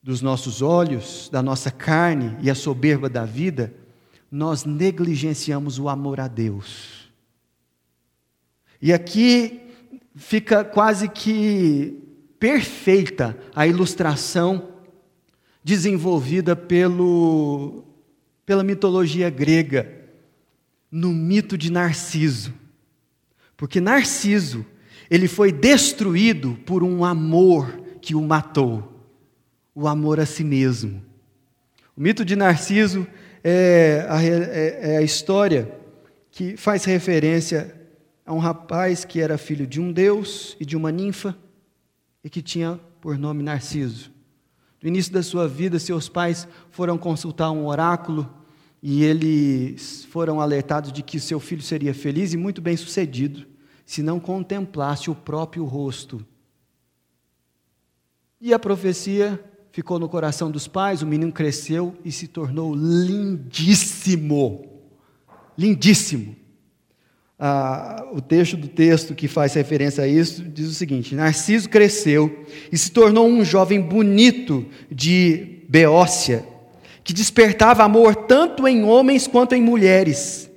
dos 0.02 0.20
nossos 0.20 0.60
olhos, 0.60 1.30
da 1.32 1.40
nossa 1.40 1.70
carne 1.70 2.36
e 2.42 2.50
a 2.50 2.54
soberba 2.54 3.08
da 3.08 3.24
vida, 3.24 3.72
nós 4.30 4.64
negligenciamos 4.64 5.78
o 5.78 5.88
amor 5.88 6.18
a 6.18 6.26
Deus. 6.26 7.08
E 8.82 8.92
aqui 8.92 9.60
fica 10.16 10.64
quase 10.64 11.08
que 11.08 12.02
perfeita 12.38 13.38
a 13.54 13.64
ilustração 13.66 14.74
desenvolvida 15.62 16.54
pelo, 16.54 17.84
pela 18.44 18.64
mitologia 18.64 19.30
grega, 19.30 20.02
no 20.90 21.10
mito 21.10 21.56
de 21.56 21.70
Narciso. 21.72 22.63
Porque 23.56 23.80
Narciso, 23.80 24.64
ele 25.10 25.28
foi 25.28 25.52
destruído 25.52 26.58
por 26.66 26.82
um 26.82 27.04
amor 27.04 27.80
que 28.00 28.14
o 28.14 28.22
matou, 28.22 29.02
o 29.74 29.86
amor 29.86 30.20
a 30.20 30.26
si 30.26 30.44
mesmo. 30.44 31.02
O 31.96 32.00
mito 32.00 32.24
de 32.24 32.34
Narciso 32.34 33.06
é 33.42 34.06
a, 34.08 34.22
é, 34.22 34.94
é 34.94 34.96
a 34.98 35.02
história 35.02 35.72
que 36.30 36.56
faz 36.56 36.84
referência 36.84 37.74
a 38.26 38.32
um 38.32 38.38
rapaz 38.38 39.04
que 39.04 39.20
era 39.20 39.38
filho 39.38 39.66
de 39.66 39.80
um 39.80 39.92
deus 39.92 40.56
e 40.58 40.64
de 40.64 40.76
uma 40.76 40.90
ninfa 40.90 41.36
e 42.22 42.30
que 42.30 42.42
tinha 42.42 42.80
por 43.00 43.18
nome 43.18 43.42
Narciso. 43.42 44.10
No 44.82 44.88
início 44.88 45.12
da 45.12 45.22
sua 45.22 45.46
vida, 45.46 45.78
seus 45.78 46.08
pais 46.08 46.48
foram 46.70 46.98
consultar 46.98 47.50
um 47.50 47.66
oráculo 47.66 48.28
e 48.86 49.02
eles 49.02 50.04
foram 50.10 50.42
alertados 50.42 50.92
de 50.92 51.02
que 51.02 51.18
seu 51.18 51.40
filho 51.40 51.62
seria 51.62 51.94
feliz 51.94 52.34
e 52.34 52.36
muito 52.36 52.60
bem 52.60 52.76
sucedido 52.76 53.46
se 53.86 54.02
não 54.02 54.20
contemplasse 54.20 55.10
o 55.10 55.14
próprio 55.14 55.64
rosto. 55.64 56.22
E 58.38 58.52
a 58.52 58.58
profecia 58.58 59.42
ficou 59.72 59.98
no 59.98 60.06
coração 60.06 60.50
dos 60.50 60.68
pais, 60.68 61.00
o 61.00 61.06
menino 61.06 61.32
cresceu 61.32 61.96
e 62.04 62.12
se 62.12 62.28
tornou 62.28 62.74
lindíssimo. 62.74 64.66
Lindíssimo. 65.56 66.36
Ah, 67.38 68.06
o 68.12 68.20
texto 68.20 68.54
do 68.54 68.68
texto 68.68 69.14
que 69.14 69.26
faz 69.26 69.54
referência 69.54 70.04
a 70.04 70.06
isso 70.06 70.44
diz 70.44 70.68
o 70.68 70.74
seguinte: 70.74 71.14
Narciso 71.14 71.70
cresceu 71.70 72.44
e 72.70 72.76
se 72.76 72.90
tornou 72.90 73.26
um 73.26 73.42
jovem 73.42 73.80
bonito 73.80 74.66
de 74.90 75.62
Beócia, 75.70 76.46
que 77.04 77.12
despertava 77.12 77.84
amor 77.84 78.16
tanto 78.16 78.66
em 78.66 78.82
homens 78.82 79.26
quanto 79.26 79.54
em 79.54 79.62
mulheres, 79.62 80.50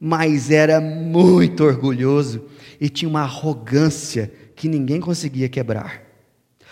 mas 0.00 0.48
era 0.48 0.80
muito 0.80 1.64
orgulhoso 1.64 2.46
e 2.80 2.88
tinha 2.88 3.08
uma 3.08 3.22
arrogância 3.22 4.32
que 4.54 4.68
ninguém 4.68 5.00
conseguia 5.00 5.48
quebrar. 5.48 6.02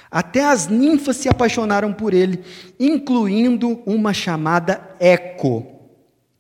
Até 0.09 0.45
as 0.45 0.69
ninfas 0.69 1.17
se 1.17 1.29
apaixonaram 1.29 1.93
por 1.93 2.15
ele, 2.15 2.41
incluindo 2.79 3.83
uma 3.85 4.15
chamada 4.15 4.81
Eco, 5.01 5.67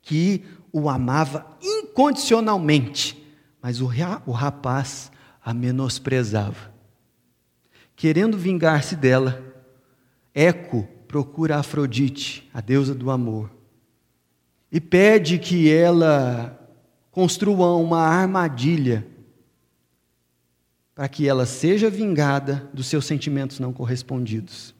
que 0.00 0.44
o 0.72 0.88
amava 0.88 1.44
incondicionalmente, 1.60 3.20
mas 3.60 3.80
o 3.80 3.86
rapaz 4.30 5.10
a 5.44 5.52
menosprezava. 5.52 6.72
Querendo 7.96 8.38
vingar-se 8.38 8.94
dela, 8.94 9.42
Eco 10.32 10.86
procura 11.06 11.56
Afrodite, 11.56 12.48
a 12.52 12.60
deusa 12.60 12.94
do 12.94 13.10
amor, 13.10 13.50
e 14.70 14.80
pede 14.80 15.38
que 15.38 15.72
ela 15.72 16.58
construa 17.10 17.74
uma 17.76 18.00
armadilha 18.00 19.06
para 20.94 21.08
que 21.08 21.28
ela 21.28 21.46
seja 21.46 21.88
vingada 21.88 22.68
dos 22.72 22.86
seus 22.86 23.04
sentimentos 23.04 23.60
não 23.60 23.72
correspondidos. 23.72 24.74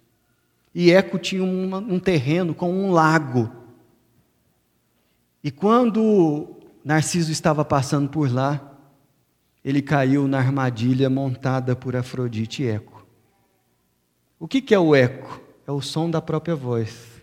E 0.74 0.90
Eco 0.90 1.18
tinha 1.18 1.44
uma, 1.44 1.78
um 1.78 1.98
terreno 1.98 2.54
com 2.54 2.72
um 2.72 2.90
lago. 2.90 3.50
E 5.42 5.50
quando 5.50 6.56
Narciso 6.84 7.30
estava 7.30 7.64
passando 7.64 8.08
por 8.08 8.32
lá, 8.32 8.78
ele 9.64 9.82
caiu 9.82 10.26
na 10.26 10.38
armadilha 10.38 11.08
montada 11.08 11.74
por 11.76 11.96
Afrodite 11.96 12.62
e 12.62 12.68
Eco. 12.68 13.06
O 14.38 14.46
que, 14.46 14.60
que 14.60 14.74
é 14.74 14.78
o 14.78 14.94
eco? 14.94 15.45
É 15.66 15.72
o 15.72 15.80
som 15.80 16.08
da 16.10 16.22
própria 16.22 16.54
voz. 16.54 17.22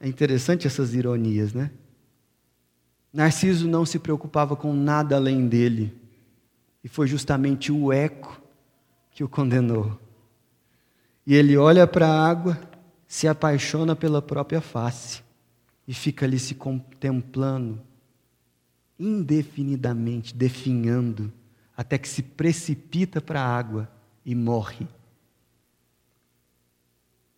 É 0.00 0.08
interessante 0.08 0.66
essas 0.66 0.94
ironias, 0.94 1.52
né? 1.52 1.70
Narciso 3.12 3.68
não 3.68 3.84
se 3.84 3.98
preocupava 3.98 4.56
com 4.56 4.72
nada 4.72 5.16
além 5.16 5.46
dele, 5.46 5.94
e 6.82 6.88
foi 6.88 7.06
justamente 7.06 7.70
o 7.70 7.92
eco 7.92 8.40
que 9.10 9.22
o 9.22 9.28
condenou. 9.28 10.00
E 11.26 11.34
ele 11.34 11.56
olha 11.56 11.86
para 11.86 12.08
a 12.08 12.28
água, 12.28 12.58
se 13.06 13.28
apaixona 13.28 13.94
pela 13.94 14.22
própria 14.22 14.60
face 14.60 15.22
e 15.86 15.92
fica 15.92 16.24
ali 16.24 16.38
se 16.38 16.54
contemplando 16.54 17.80
indefinidamente, 18.98 20.34
definhando, 20.34 21.32
até 21.76 21.98
que 21.98 22.08
se 22.08 22.22
precipita 22.22 23.20
para 23.20 23.42
a 23.42 23.56
água 23.56 23.90
e 24.24 24.34
morre. 24.34 24.86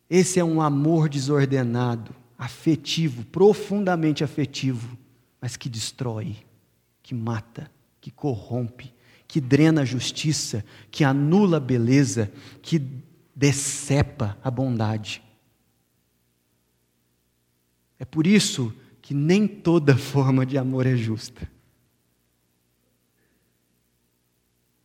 Esse 0.09 0.39
é 0.39 0.45
um 0.45 0.61
amor 0.61 1.09
desordenado, 1.09 2.15
afetivo, 2.39 3.25
profundamente 3.25 4.23
afetivo 4.23 4.99
mas 5.45 5.59
que 5.59 5.69
destrói, 5.69 6.39
que 7.03 7.15
mata, 7.15 7.71
que 8.01 8.11
corrompe, 8.11 8.95
que 9.29 9.43
drena 9.43 9.83
a 9.83 9.85
justiça, 9.85 10.65
que 10.91 11.05
anula 11.05 11.59
a 11.59 11.61
beleza, 11.61 12.33
que 12.63 12.81
decepa 13.37 14.39
a 14.43 14.51
bondade. 14.51 15.23
É 17.99 18.07
por 18.07 18.27
isso 18.27 18.75
que 19.03 19.13
nem 19.13 19.47
toda 19.47 19.95
forma 20.01 20.47
de 20.47 20.57
amor 20.57 20.87
é 20.87 20.97
justa. 20.97 21.47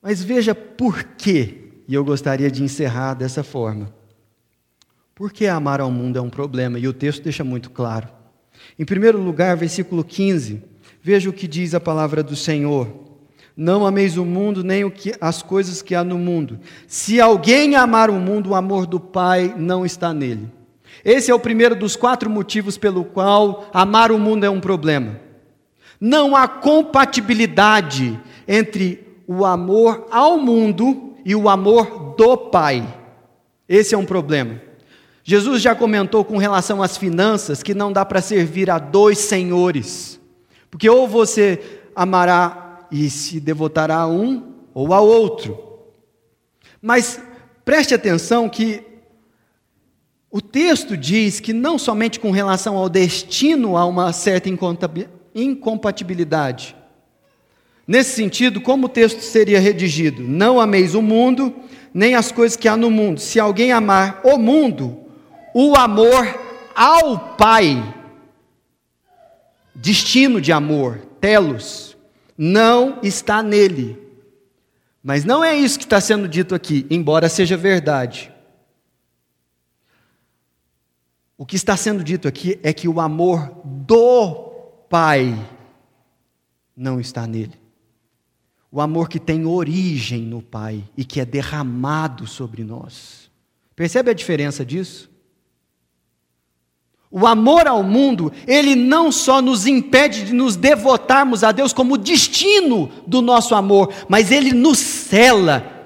Mas 0.02 0.22
veja 0.22 0.54
por 0.54 1.06
quê, 1.06 1.72
e 1.88 1.94
eu 1.94 2.04
gostaria 2.04 2.52
de 2.52 2.62
encerrar 2.62 3.14
dessa 3.14 3.46
forma. 3.46 3.96
Por 5.20 5.34
que 5.34 5.48
amar 5.48 5.82
ao 5.82 5.92
mundo 5.92 6.18
é 6.18 6.22
um 6.22 6.30
problema? 6.30 6.80
E 6.80 6.88
o 6.88 6.94
texto 6.94 7.22
deixa 7.24 7.44
muito 7.44 7.72
claro. 7.72 8.08
Em 8.80 8.86
primeiro 8.86 9.22
lugar, 9.22 9.58
versículo 9.58 10.02
15, 10.02 10.64
veja 11.04 11.30
o 11.30 11.34
que 11.34 11.46
diz 11.46 11.76
a 11.76 11.80
palavra 11.82 12.24
do 12.24 12.38
Senhor. 12.38 12.88
Não 13.54 13.86
ameis 13.86 14.16
o 14.16 14.24
mundo, 14.24 14.64
nem 14.64 14.86
o 14.86 14.90
que, 14.90 15.14
as 15.20 15.42
coisas 15.44 15.82
que 15.82 15.94
há 15.94 16.06
no 16.06 16.18
mundo. 16.18 16.58
Se 16.88 17.20
alguém 17.20 17.76
amar 17.76 18.10
o 18.10 18.14
mundo, 18.14 18.52
o 18.52 18.56
amor 18.56 18.86
do 18.86 18.98
Pai 18.98 19.54
não 19.58 19.86
está 19.86 20.14
nele. 20.14 20.50
Esse 21.04 21.30
é 21.30 21.36
o 21.36 21.40
primeiro 21.40 21.76
dos 21.76 21.98
quatro 21.98 22.30
motivos 22.30 22.78
pelo 22.78 23.04
qual 23.04 23.70
amar 23.74 24.14
o 24.14 24.18
mundo 24.18 24.46
é 24.46 24.50
um 24.50 24.62
problema. 24.62 25.20
Não 26.00 26.34
há 26.34 26.48
compatibilidade 26.48 28.18
entre 28.48 29.06
o 29.28 29.44
amor 29.44 30.08
ao 30.10 30.38
mundo 30.38 31.16
e 31.26 31.36
o 31.36 31.50
amor 31.50 32.16
do 32.18 32.38
Pai. 32.38 32.88
Esse 33.68 33.94
é 33.94 33.98
um 33.98 34.06
problema. 34.06 34.69
Jesus 35.24 35.62
já 35.62 35.76
comentou 35.76 36.24
com 36.26 36.38
relação 36.38 36.82
às 36.82 36.98
finanças 36.98 37.62
que 37.62 37.74
não 37.74 37.92
dá 37.92 38.06
para 38.06 38.22
servir 38.22 38.70
a 38.70 38.80
dois 38.80 39.20
senhores, 39.20 40.20
porque 40.72 40.90
ou 40.90 41.08
você 41.08 41.82
amará 41.96 42.88
e 42.92 43.10
se 43.10 43.40
devotará 43.40 43.98
a 43.98 44.08
um 44.08 44.54
ou 44.74 44.94
a 44.94 45.02
outro. 45.02 45.58
Mas 46.82 47.22
preste 47.66 47.94
atenção 47.94 48.48
que 48.50 48.84
o 50.32 50.42
texto 50.42 50.96
diz 50.96 51.40
que 51.40 51.54
não 51.54 51.78
somente 51.78 52.20
com 52.20 52.32
relação 52.32 52.78
ao 52.78 52.88
destino 52.88 53.76
há 53.76 53.86
uma 53.86 54.14
certa 54.14 54.50
incompatibilidade. 55.34 56.76
Nesse 57.88 58.16
sentido, 58.16 58.62
como 58.62 58.86
o 58.86 58.90
texto 58.90 59.22
seria 59.22 59.60
redigido? 59.60 60.22
Não 60.22 60.62
ameis 60.62 60.94
o 60.94 61.02
mundo, 61.02 61.56
nem 61.92 62.14
as 62.14 62.32
coisas 62.32 62.56
que 62.56 62.68
há 62.68 62.78
no 62.78 62.92
mundo. 62.92 63.20
Se 63.20 63.40
alguém 63.40 63.72
amar 63.72 64.22
o 64.24 64.38
mundo, 64.38 65.09
o 65.62 65.76
amor 65.76 66.26
ao 66.74 67.36
Pai, 67.36 67.84
destino 69.76 70.40
de 70.40 70.54
amor, 70.54 71.00
telos, 71.20 71.98
não 72.38 73.00
está 73.04 73.44
nele. 73.44 74.00
Mas 75.04 75.26
não 75.26 75.44
é 75.44 75.54
isso 75.54 75.78
que 75.78 75.84
está 75.84 76.00
sendo 76.00 76.30
dito 76.30 76.56
aqui, 76.56 76.88
embora 76.90 77.28
seja 77.28 77.58
verdade. 77.58 78.32
O 81.38 81.46
que 81.46 81.58
está 81.58 81.76
sendo 81.76 82.06
dito 82.06 82.26
aqui 82.26 82.58
é 82.64 82.72
que 82.72 82.88
o 82.88 83.02
amor 83.02 83.52
do 83.66 84.36
Pai 84.90 85.38
não 86.74 87.02
está 87.02 87.28
nele. 87.28 87.60
O 88.72 88.80
amor 88.80 89.10
que 89.10 89.20
tem 89.20 89.46
origem 89.46 90.22
no 90.22 90.42
Pai 90.42 90.86
e 90.96 91.04
que 91.04 91.20
é 91.20 91.26
derramado 91.26 92.26
sobre 92.26 92.64
nós. 92.64 93.30
Percebe 93.76 94.10
a 94.10 94.14
diferença 94.14 94.66
disso? 94.66 95.10
O 97.12 97.26
amor 97.26 97.68
ao 97.68 97.82
mundo, 97.82 98.32
ele 98.46 98.76
não 98.76 99.12
só 99.12 99.42
nos 99.42 99.66
impede 99.66 100.26
de 100.26 100.34
nos 100.34 100.56
devotarmos 100.56 101.44
a 101.44 101.52
Deus 101.52 101.74
como 101.74 101.98
destino 101.98 102.92
do 103.08 103.22
nosso 103.22 103.56
amor, 103.56 103.92
mas 104.08 104.32
ele 104.32 104.54
nos 104.54 104.78
cela 104.78 105.80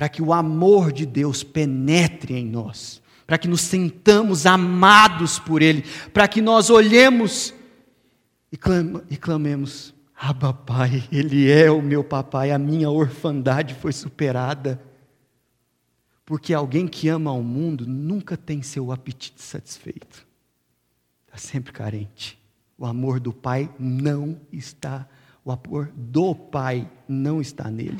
para 0.00 0.08
que 0.08 0.22
o 0.22 0.32
amor 0.32 0.92
de 0.92 1.04
Deus 1.04 1.42
penetre 1.42 2.34
em 2.34 2.46
nós, 2.46 3.02
para 3.26 3.36
que 3.36 3.46
nos 3.46 3.60
sintamos 3.60 4.46
amados 4.46 5.38
por 5.38 5.60
Ele, 5.60 5.84
para 6.10 6.26
que 6.26 6.40
nós 6.40 6.70
olhemos 6.70 7.52
e, 8.50 8.58
e 9.10 9.16
clamemos: 9.18 9.92
Abba, 10.18 10.54
Pai, 10.54 11.04
Ele 11.12 11.50
é 11.50 11.70
o 11.70 11.82
meu 11.82 12.02
papai, 12.02 12.50
a 12.50 12.58
minha 12.58 12.88
orfandade 12.88 13.74
foi 13.74 13.92
superada. 13.92 14.80
Porque 16.30 16.54
alguém 16.54 16.86
que 16.86 17.08
ama 17.08 17.28
ao 17.28 17.42
mundo 17.42 17.84
nunca 17.88 18.36
tem 18.36 18.62
seu 18.62 18.92
apetite 18.92 19.42
satisfeito. 19.42 20.24
Está 21.26 21.36
sempre 21.36 21.72
carente. 21.72 22.38
O 22.78 22.86
amor 22.86 23.18
do 23.18 23.32
Pai 23.32 23.68
não 23.80 24.40
está, 24.52 25.08
o 25.44 25.50
amor 25.50 25.90
do 25.92 26.32
Pai 26.32 26.88
não 27.08 27.40
está 27.40 27.68
nele. 27.68 27.98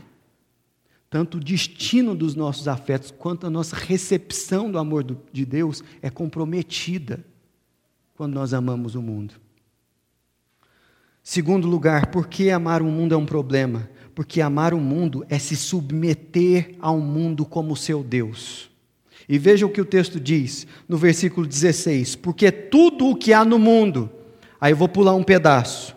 Tanto 1.11 1.38
o 1.38 1.40
destino 1.40 2.14
dos 2.14 2.37
nossos 2.37 2.69
afetos 2.69 3.11
quanto 3.11 3.49
a 3.49 3.51
nossa 3.51 3.75
recepção 3.75 4.71
do 4.71 4.79
amor 4.79 5.05
de 5.33 5.45
Deus 5.45 5.83
é 6.01 6.09
comprometida 6.09 7.27
quando 8.14 8.35
nós 8.35 8.55
amamos 8.55 8.95
o 8.95 9.03
mundo. 9.03 9.35
Segundo 11.21 11.66
lugar, 11.66 12.12
por 12.12 12.29
que 12.29 12.49
amar 12.49 12.81
o 12.81 12.87
mundo 12.87 13.12
é 13.12 13.19
um 13.19 13.27
problema? 13.27 13.90
Porque 14.14 14.40
amar 14.40 14.75
o 14.75 14.81
mundo 14.81 15.25
é 15.29 15.38
se 15.38 15.57
submeter 15.57 16.75
ao 16.81 16.99
mundo 16.99 17.44
como 17.44 17.77
seu 17.77 18.03
Deus. 18.03 18.70
E 19.29 19.38
veja 19.38 19.64
o 19.64 19.70
que 19.70 19.81
o 19.81 19.85
texto 19.85 20.18
diz 20.18 20.66
no 20.88 20.96
versículo 20.96 21.46
16: 21.46 22.16
Porque 22.16 22.51
tudo 22.51 23.09
o 23.09 23.16
que 23.16 23.33
há 23.33 23.44
no 23.44 23.59
mundo, 23.59 24.11
aí 24.61 24.73
eu 24.73 24.77
vou 24.77 24.88
pular 24.88 25.14
um 25.14 25.23
pedaço, 25.23 25.96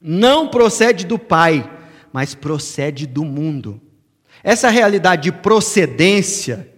não 0.00 0.48
procede 0.48 1.06
do 1.06 1.18
Pai, 1.18 1.70
mas 2.12 2.34
procede 2.34 3.06
do 3.06 3.24
mundo. 3.24 3.80
Essa 4.42 4.68
realidade 4.68 5.24
de 5.24 5.32
procedência 5.32 6.68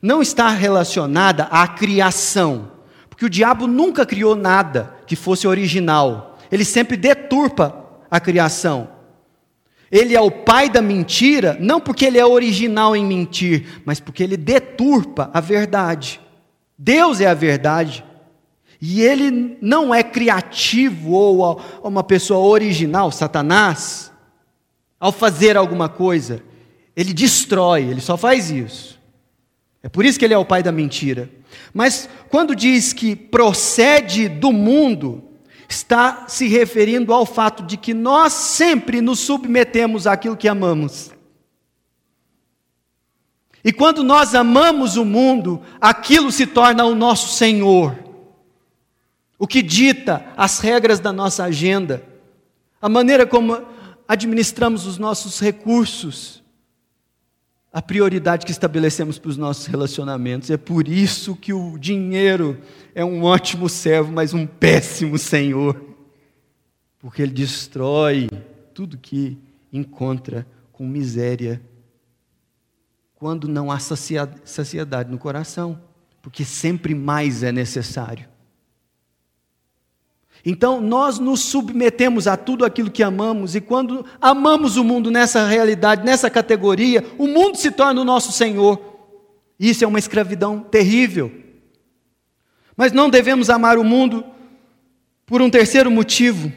não 0.00 0.20
está 0.20 0.48
relacionada 0.50 1.44
à 1.44 1.66
criação, 1.68 2.72
porque 3.08 3.24
o 3.24 3.30
diabo 3.30 3.66
nunca 3.66 4.04
criou 4.04 4.34
nada 4.34 4.96
que 5.06 5.16
fosse 5.16 5.46
original 5.46 6.32
ele 6.52 6.66
sempre 6.66 6.98
deturpa 6.98 7.74
a 8.10 8.20
criação. 8.20 8.90
Ele 9.92 10.16
é 10.16 10.20
o 10.22 10.30
pai 10.30 10.70
da 10.70 10.80
mentira, 10.80 11.54
não 11.60 11.78
porque 11.78 12.06
ele 12.06 12.18
é 12.18 12.24
original 12.24 12.96
em 12.96 13.04
mentir, 13.04 13.82
mas 13.84 14.00
porque 14.00 14.22
ele 14.22 14.38
deturpa 14.38 15.30
a 15.34 15.38
verdade. 15.38 16.18
Deus 16.78 17.20
é 17.20 17.26
a 17.26 17.34
verdade. 17.34 18.02
E 18.80 19.02
ele 19.02 19.58
não 19.60 19.94
é 19.94 20.02
criativo 20.02 21.12
ou 21.12 21.60
uma 21.84 22.02
pessoa 22.02 22.40
original, 22.40 23.12
Satanás, 23.12 24.10
ao 24.98 25.12
fazer 25.12 25.58
alguma 25.58 25.90
coisa. 25.90 26.42
Ele 26.96 27.12
destrói, 27.12 27.82
ele 27.82 28.00
só 28.00 28.16
faz 28.16 28.50
isso. 28.50 28.98
É 29.82 29.90
por 29.90 30.06
isso 30.06 30.18
que 30.18 30.24
ele 30.24 30.34
é 30.34 30.38
o 30.38 30.44
pai 30.44 30.62
da 30.62 30.72
mentira. 30.72 31.28
Mas 31.74 32.08
quando 32.30 32.56
diz 32.56 32.94
que 32.94 33.14
procede 33.14 34.26
do 34.26 34.52
mundo, 34.52 35.22
está 35.72 36.28
se 36.28 36.46
referindo 36.46 37.12
ao 37.12 37.24
fato 37.24 37.62
de 37.62 37.76
que 37.76 37.94
nós 37.94 38.32
sempre 38.32 39.00
nos 39.00 39.20
submetemos 39.20 40.06
àquilo 40.06 40.36
que 40.36 40.46
amamos. 40.46 41.10
E 43.64 43.72
quando 43.72 44.02
nós 44.02 44.34
amamos 44.34 44.96
o 44.96 45.04
mundo, 45.04 45.62
aquilo 45.80 46.30
se 46.30 46.46
torna 46.46 46.84
o 46.84 46.94
nosso 46.94 47.34
Senhor, 47.34 47.96
o 49.38 49.46
que 49.46 49.62
dita 49.62 50.26
as 50.36 50.58
regras 50.58 51.00
da 51.00 51.12
nossa 51.12 51.44
agenda, 51.44 52.04
a 52.80 52.88
maneira 52.88 53.24
como 53.24 53.62
administramos 54.06 54.86
os 54.86 54.98
nossos 54.98 55.40
recursos, 55.40 56.41
a 57.72 57.80
prioridade 57.80 58.44
que 58.44 58.52
estabelecemos 58.52 59.18
para 59.18 59.30
os 59.30 59.36
nossos 59.36 59.66
relacionamentos. 59.66 60.50
É 60.50 60.56
por 60.56 60.86
isso 60.86 61.34
que 61.34 61.54
o 61.54 61.78
dinheiro 61.78 62.60
é 62.94 63.04
um 63.04 63.22
ótimo 63.22 63.68
servo, 63.68 64.12
mas 64.12 64.34
um 64.34 64.46
péssimo 64.46 65.16
senhor. 65.16 65.82
Porque 66.98 67.22
ele 67.22 67.32
destrói 67.32 68.28
tudo 68.74 68.98
que 68.98 69.38
encontra 69.72 70.46
com 70.70 70.86
miséria 70.86 71.62
quando 73.14 73.48
não 73.48 73.70
há 73.70 73.78
saciedade 73.78 75.10
no 75.10 75.16
coração, 75.16 75.80
porque 76.20 76.44
sempre 76.44 76.94
mais 76.94 77.42
é 77.42 77.52
necessário. 77.52 78.28
Então, 80.44 80.80
nós 80.80 81.20
nos 81.20 81.40
submetemos 81.40 82.26
a 82.26 82.36
tudo 82.36 82.64
aquilo 82.64 82.90
que 82.90 83.02
amamos, 83.02 83.54
e 83.54 83.60
quando 83.60 84.04
amamos 84.20 84.76
o 84.76 84.82
mundo 84.82 85.10
nessa 85.10 85.46
realidade, 85.46 86.04
nessa 86.04 86.28
categoria, 86.28 87.04
o 87.16 87.28
mundo 87.28 87.56
se 87.56 87.70
torna 87.70 88.00
o 88.00 88.04
nosso 88.04 88.32
Senhor. 88.32 88.80
Isso 89.58 89.84
é 89.84 89.86
uma 89.86 90.00
escravidão 90.00 90.58
terrível. 90.58 91.30
Mas 92.76 92.90
não 92.90 93.08
devemos 93.08 93.50
amar 93.50 93.78
o 93.78 93.84
mundo 93.84 94.24
por 95.24 95.40
um 95.40 95.48
terceiro 95.48 95.90
motivo, 95.90 96.52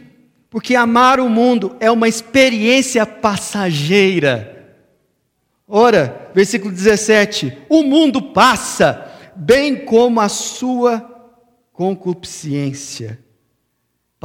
porque 0.50 0.76
amar 0.76 1.20
o 1.20 1.30
mundo 1.30 1.76
é 1.80 1.92
uma 1.92 2.08
experiência 2.08 3.06
passageira. 3.06 4.52
Ora, 5.68 6.32
versículo 6.34 6.74
17: 6.74 7.56
o 7.70 7.84
mundo 7.84 8.20
passa, 8.20 9.12
bem 9.36 9.86
como 9.86 10.20
a 10.20 10.30
sua 10.30 11.08
concupiscência 11.72 13.25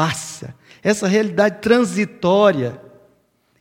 passa. 0.00 0.54
Essa 0.82 1.06
realidade 1.06 1.58
transitória, 1.60 2.80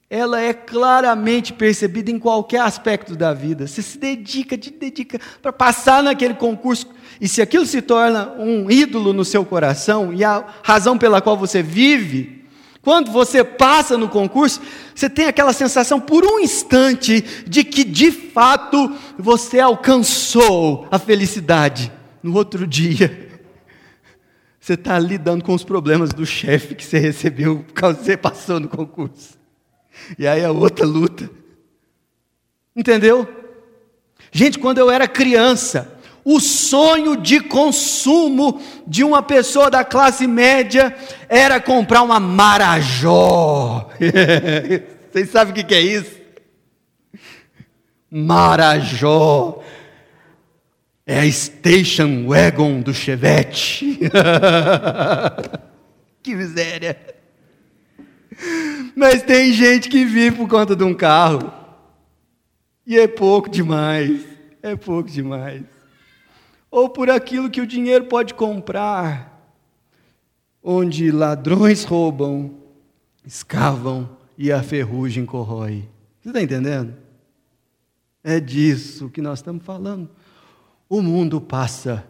ela 0.09 0.39
é 0.39 0.53
claramente 0.53 1.51
percebida 1.51 2.09
em 2.09 2.17
qualquer 2.17 2.61
aspecto 2.61 3.13
da 3.13 3.33
vida. 3.33 3.67
Você 3.67 3.81
se 3.81 3.97
dedica, 3.97 4.57
te 4.57 4.71
dedica 4.71 5.19
para 5.41 5.51
passar 5.51 6.01
naquele 6.01 6.35
concurso. 6.35 6.87
E 7.19 7.27
se 7.27 7.41
aquilo 7.41 7.65
se 7.65 7.81
torna 7.81 8.31
um 8.37 8.71
ídolo 8.71 9.11
no 9.11 9.25
seu 9.25 9.43
coração 9.43 10.13
e 10.13 10.23
a 10.23 10.45
razão 10.63 10.97
pela 10.97 11.19
qual 11.19 11.35
você 11.35 11.61
vive, 11.61 12.45
quando 12.81 13.11
você 13.11 13.43
passa 13.43 13.97
no 13.97 14.07
concurso, 14.07 14.61
você 14.95 15.09
tem 15.09 15.25
aquela 15.25 15.51
sensação 15.51 15.99
por 15.99 16.23
um 16.23 16.39
instante 16.39 17.43
de 17.45 17.65
que 17.65 17.83
de 17.83 18.13
fato 18.13 18.95
você 19.17 19.59
alcançou 19.59 20.87
a 20.89 20.97
felicidade. 20.97 21.91
No 22.23 22.33
outro 22.33 22.65
dia, 22.65 23.28
você 24.69 24.75
está 24.75 24.99
lidando 24.99 25.43
com 25.43 25.55
os 25.55 25.63
problemas 25.63 26.13
do 26.13 26.27
chefe 26.27 26.75
que 26.75 26.85
você 26.85 26.99
recebeu 26.99 27.63
por 27.63 27.73
causa 27.73 27.97
que 27.97 28.05
você 28.05 28.15
passou 28.15 28.59
no 28.59 28.67
concurso. 28.67 29.35
E 30.17 30.27
aí 30.27 30.45
a 30.45 30.51
outra 30.51 30.85
luta. 30.85 31.27
Entendeu? 32.75 33.27
Gente, 34.31 34.59
quando 34.59 34.77
eu 34.77 34.91
era 34.91 35.07
criança, 35.07 35.97
o 36.23 36.39
sonho 36.39 37.17
de 37.17 37.39
consumo 37.39 38.61
de 38.85 39.03
uma 39.03 39.23
pessoa 39.23 39.71
da 39.71 39.83
classe 39.83 40.27
média 40.27 40.95
era 41.27 41.59
comprar 41.59 42.03
uma 42.03 42.19
Marajó. 42.19 43.89
Vocês 45.11 45.31
sabem 45.31 45.63
o 45.63 45.65
que 45.65 45.73
é 45.73 45.81
isso? 45.81 46.15
Marajó. 48.11 49.63
É 51.11 51.21
a 51.21 51.31
station 51.31 52.27
wagon 52.27 52.81
do 52.81 52.93
Chevette. 52.93 53.97
que 56.21 56.35
miséria. 56.35 56.95
Mas 58.95 59.23
tem 59.23 59.51
gente 59.51 59.89
que 59.89 60.05
vive 60.05 60.37
por 60.37 60.47
conta 60.47 60.75
de 60.75 60.83
um 60.83 60.93
carro. 60.93 61.51
E 62.85 62.95
é 62.95 63.07
pouco 63.07 63.49
demais. 63.49 64.23
É 64.61 64.75
pouco 64.75 65.09
demais. 65.09 65.63
Ou 66.69 66.87
por 66.87 67.09
aquilo 67.09 67.49
que 67.49 67.59
o 67.59 67.65
dinheiro 67.65 68.05
pode 68.05 68.35
comprar, 68.35 69.51
onde 70.61 71.09
ladrões 71.09 71.85
roubam, 71.85 72.53
escavam 73.25 74.15
e 74.37 74.51
a 74.51 74.61
ferrugem 74.61 75.25
corrói. 75.25 75.89
Você 76.21 76.29
está 76.29 76.39
entendendo? 76.39 76.93
É 78.23 78.39
disso 78.39 79.09
que 79.09 79.23
nós 79.23 79.39
estamos 79.39 79.65
falando. 79.65 80.07
O 80.89 81.01
mundo 81.01 81.39
passa 81.39 82.03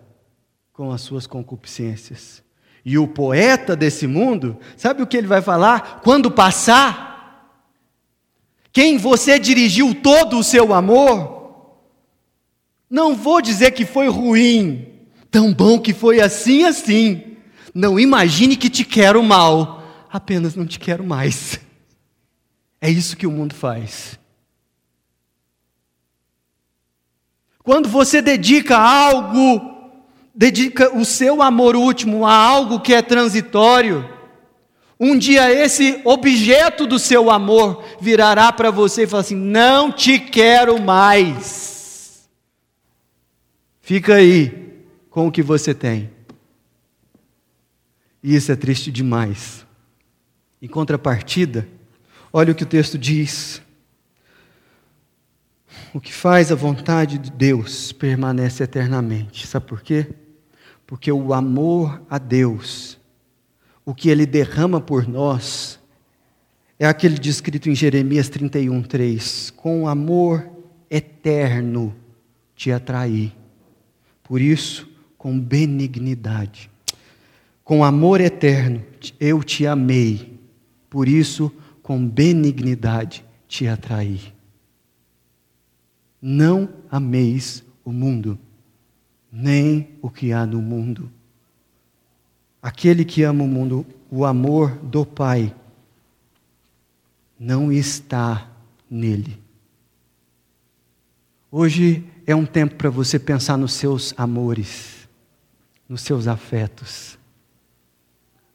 com 0.72 0.92
as 0.92 1.02
suas 1.02 1.28
concupiscências. 1.28 2.42
E 2.86 2.98
o 2.98 3.08
poeta 3.08 3.76
desse 3.76 4.08
mundo, 4.08 4.58
sabe 4.78 5.04
o 5.04 5.08
que 5.08 5.18
ele 5.18 5.28
vai 5.28 5.42
falar? 5.42 6.00
Quando 6.02 6.32
passar, 6.32 7.60
quem 8.72 8.98
você 8.98 9.38
dirigiu 9.38 9.94
todo 9.94 10.40
o 10.40 10.44
seu 10.44 10.74
amor, 10.74 11.76
não 12.90 13.16
vou 13.16 13.42
dizer 13.42 13.72
que 13.72 13.86
foi 13.86 14.08
ruim, 14.08 14.88
tão 15.30 15.54
bom 15.54 15.80
que 15.80 15.94
foi 15.94 16.22
assim, 16.22 16.64
assim. 16.64 17.38
Não 17.74 18.00
imagine 18.00 18.56
que 18.56 18.70
te 18.70 18.84
quero 18.84 19.22
mal, 19.22 19.84
apenas 20.12 20.56
não 20.56 20.66
te 20.66 20.80
quero 20.80 21.04
mais. 21.04 21.60
É 22.82 22.90
isso 22.90 23.18
que 23.18 23.28
o 23.28 23.32
mundo 23.32 23.54
faz. 23.54 24.19
Quando 27.64 27.90
você 27.90 28.22
dedica 28.22 28.78
algo, 28.78 29.92
dedica 30.34 30.96
o 30.98 31.04
seu 31.04 31.42
amor 31.42 31.76
último 31.76 32.26
a 32.26 32.34
algo 32.34 32.80
que 32.80 32.94
é 32.94 33.02
transitório, 33.02 34.08
um 35.00 35.18
dia 35.18 35.50
esse 35.52 36.02
objeto 36.04 36.86
do 36.86 37.00
seu 37.00 37.32
amor 37.32 37.84
virará 38.02 38.52
para 38.52 38.70
você 38.70 39.04
e 39.04 39.08
falar 39.08 39.22
assim: 39.22 39.36
Não 39.36 39.92
te 39.92 40.20
quero 40.20 40.82
mais. 40.82 42.28
Fica 43.80 44.16
aí 44.16 44.84
com 45.10 45.28
o 45.28 45.32
que 45.32 45.42
você 45.42 45.74
tem. 45.74 46.12
E 48.22 48.36
isso 48.36 48.52
é 48.52 48.56
triste 48.58 48.92
demais. 48.92 49.66
Em 50.62 50.68
contrapartida, 50.68 51.66
olha 52.34 52.52
o 52.52 52.56
que 52.56 52.64
o 52.64 52.68
texto 52.68 52.98
diz. 52.98 53.62
O 55.94 56.00
que 56.00 56.14
faz 56.14 56.52
a 56.52 56.56
vontade 56.56 57.18
de 57.18 57.32
Deus 57.32 57.92
permanece 57.92 58.64
eternamente. 58.64 59.48
Sabe 59.48 59.66
por 59.66 59.82
quê? 59.82 60.08
Porque 60.86 61.12
o 61.12 61.34
amor 61.34 62.02
a 62.10 62.18
Deus, 62.18 63.00
o 63.86 63.94
que 63.94 64.10
Ele 64.10 64.26
derrama 64.26 64.80
por 64.80 65.08
nós, 65.08 65.80
é 66.78 66.88
aquele 66.88 67.18
descrito 67.18 67.70
em 67.70 67.76
Jeremias 67.76 68.30
31, 68.30 68.82
3. 68.84 69.52
Com 69.56 69.88
amor 69.88 70.50
eterno 70.90 71.96
te 72.56 72.72
atraí. 72.72 73.34
Por 74.24 74.40
isso, 74.40 74.88
com 75.18 75.38
benignidade. 75.40 76.72
Com 77.64 77.84
amor 77.84 78.22
eterno 78.22 78.84
eu 79.20 79.44
te 79.44 79.68
amei. 79.68 80.40
Por 80.90 81.08
isso, 81.08 81.52
com 81.84 82.08
benignidade 82.08 83.26
te 83.48 83.68
atraí. 83.68 84.39
Não 86.22 86.70
ameis 86.90 87.64
o 87.84 87.92
mundo, 87.92 88.38
nem 89.32 89.98
o 90.02 90.10
que 90.10 90.34
há 90.34 90.46
no 90.46 90.62
mundo. 90.62 91.12
Aquele 92.62 93.06
que 93.06 93.24
ama 93.24 93.44
o 93.44 93.48
mundo, 93.48 93.86
o 94.12 94.26
amor 94.26 94.72
do 94.78 95.06
Pai, 95.06 95.56
não 97.40 97.72
está 97.72 98.50
nele. 98.90 99.42
Hoje 101.52 102.06
é 102.28 102.36
um 102.36 102.46
tempo 102.46 102.76
para 102.76 102.90
você 102.90 103.18
pensar 103.18 103.58
nos 103.58 103.74
seus 103.74 104.14
amores, 104.18 105.08
nos 105.88 106.02
seus 106.02 106.28
afetos. 106.28 107.18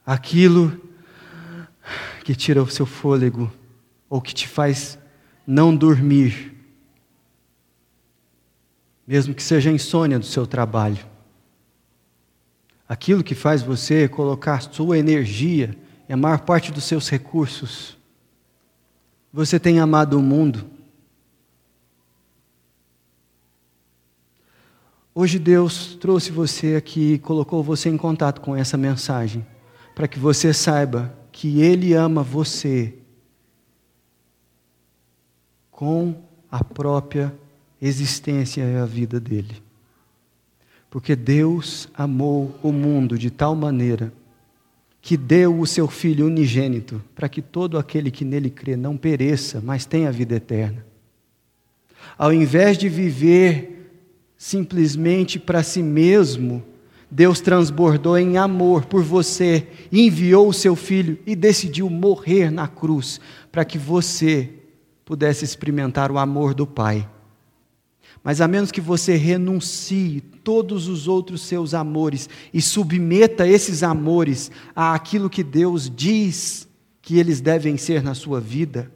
Aquilo 0.06 0.80
que 2.24 2.34
tira 2.34 2.62
o 2.62 2.70
seu 2.70 2.86
fôlego 2.86 3.50
ou 4.08 4.20
que 4.20 4.34
te 4.34 4.46
faz 4.46 4.98
não 5.46 5.74
dormir 5.74 6.53
mesmo 9.06 9.34
que 9.34 9.42
seja 9.42 9.70
insônia 9.70 10.18
do 10.18 10.24
seu 10.24 10.46
trabalho. 10.46 11.04
Aquilo 12.88 13.24
que 13.24 13.34
faz 13.34 13.62
você 13.62 14.08
colocar 14.08 14.60
sua 14.60 14.98
energia 14.98 15.76
e 16.08 16.12
a 16.12 16.16
maior 16.16 16.40
parte 16.40 16.70
dos 16.70 16.84
seus 16.84 17.08
recursos. 17.08 17.96
Você 19.32 19.58
tem 19.58 19.80
amado 19.80 20.18
o 20.18 20.22
mundo. 20.22 20.70
Hoje 25.14 25.38
Deus 25.38 25.94
trouxe 25.94 26.32
você 26.32 26.74
aqui, 26.74 27.18
colocou 27.18 27.62
você 27.62 27.88
em 27.88 27.96
contato 27.96 28.40
com 28.40 28.56
essa 28.56 28.76
mensagem, 28.76 29.46
para 29.94 30.08
que 30.08 30.18
você 30.18 30.52
saiba 30.52 31.16
que 31.30 31.60
Ele 31.60 31.94
ama 31.94 32.22
você 32.22 32.94
com 35.70 36.22
a 36.50 36.62
própria 36.62 37.32
existência 37.86 38.62
é 38.62 38.78
a 38.78 38.86
vida 38.86 39.20
dele. 39.20 39.62
Porque 40.88 41.14
Deus 41.14 41.88
amou 41.94 42.58
o 42.62 42.72
mundo 42.72 43.18
de 43.18 43.30
tal 43.30 43.54
maneira 43.54 44.12
que 45.02 45.16
deu 45.18 45.60
o 45.60 45.66
seu 45.66 45.86
Filho 45.86 46.26
unigênito 46.26 47.02
para 47.14 47.28
que 47.28 47.42
todo 47.42 47.76
aquele 47.76 48.10
que 48.10 48.24
nele 48.24 48.48
crê 48.48 48.74
não 48.74 48.96
pereça, 48.96 49.60
mas 49.62 49.84
tenha 49.84 50.10
vida 50.10 50.36
eterna. 50.36 50.84
Ao 52.16 52.32
invés 52.32 52.78
de 52.78 52.88
viver 52.88 53.92
simplesmente 54.38 55.38
para 55.38 55.62
si 55.62 55.82
mesmo, 55.82 56.62
Deus 57.10 57.40
transbordou 57.40 58.16
em 58.16 58.38
amor 58.38 58.86
por 58.86 59.02
você, 59.02 59.66
enviou 59.92 60.48
o 60.48 60.54
seu 60.54 60.74
filho 60.74 61.18
e 61.26 61.36
decidiu 61.36 61.90
morrer 61.90 62.50
na 62.50 62.66
cruz 62.66 63.20
para 63.52 63.64
que 63.64 63.76
você 63.76 64.48
pudesse 65.04 65.44
experimentar 65.44 66.10
o 66.10 66.18
amor 66.18 66.54
do 66.54 66.66
Pai. 66.66 67.08
Mas 68.24 68.40
a 68.40 68.48
menos 68.48 68.72
que 68.72 68.80
você 68.80 69.16
renuncie 69.16 70.22
todos 70.22 70.88
os 70.88 71.06
outros 71.06 71.42
seus 71.42 71.74
amores 71.74 72.26
e 72.54 72.62
submeta 72.62 73.46
esses 73.46 73.82
amores 73.82 74.50
àquilo 74.74 75.28
que 75.28 75.44
Deus 75.44 75.90
diz 75.94 76.66
que 77.02 77.18
eles 77.18 77.42
devem 77.42 77.76
ser 77.76 78.02
na 78.02 78.14
sua 78.14 78.40
vida, 78.40 78.90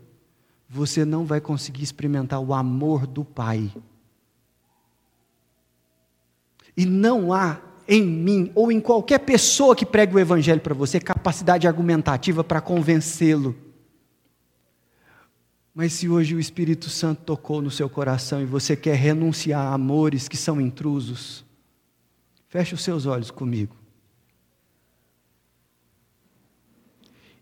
você 0.67 1.05
não 1.05 1.27
vai 1.27 1.43
conseguir 1.43 1.85
experimentar 1.85 2.41
o 2.41 2.55
amor 2.55 3.07
do 3.07 3.23
Pai. 3.23 3.71
E 6.75 6.87
não 6.87 7.31
há 7.31 7.61
em 7.87 8.03
mim 8.03 8.51
ou 8.55 8.73
em 8.73 8.81
qualquer 8.81 9.19
pessoa 9.19 9.77
que 9.77 9.85
pregue 9.85 10.17
o 10.17 10.19
Evangelho 10.19 10.63
para 10.63 10.75
você 10.75 10.99
capacidade 10.99 11.67
argumentativa 11.67 12.43
para 12.43 12.63
convencê-lo 12.63 13.55
mas 15.79 15.93
se 15.93 16.09
hoje 16.09 16.35
o 16.35 16.41
Espírito 16.41 16.91
Santo 16.91 17.23
tocou 17.23 17.63
no 17.63 17.71
seu 17.71 17.89
coração 17.89 18.43
e 18.43 18.45
você 18.45 18.77
quer 18.77 18.97
renunciar 18.97 19.65
a 19.65 19.75
amores 19.75 20.27
que 20.27 20.37
são 20.37 20.61
intrusos, 20.61 21.45
feche 22.49 22.75
os 22.75 22.83
seus 22.83 23.07
olhos 23.07 23.31
comigo. 23.31 23.77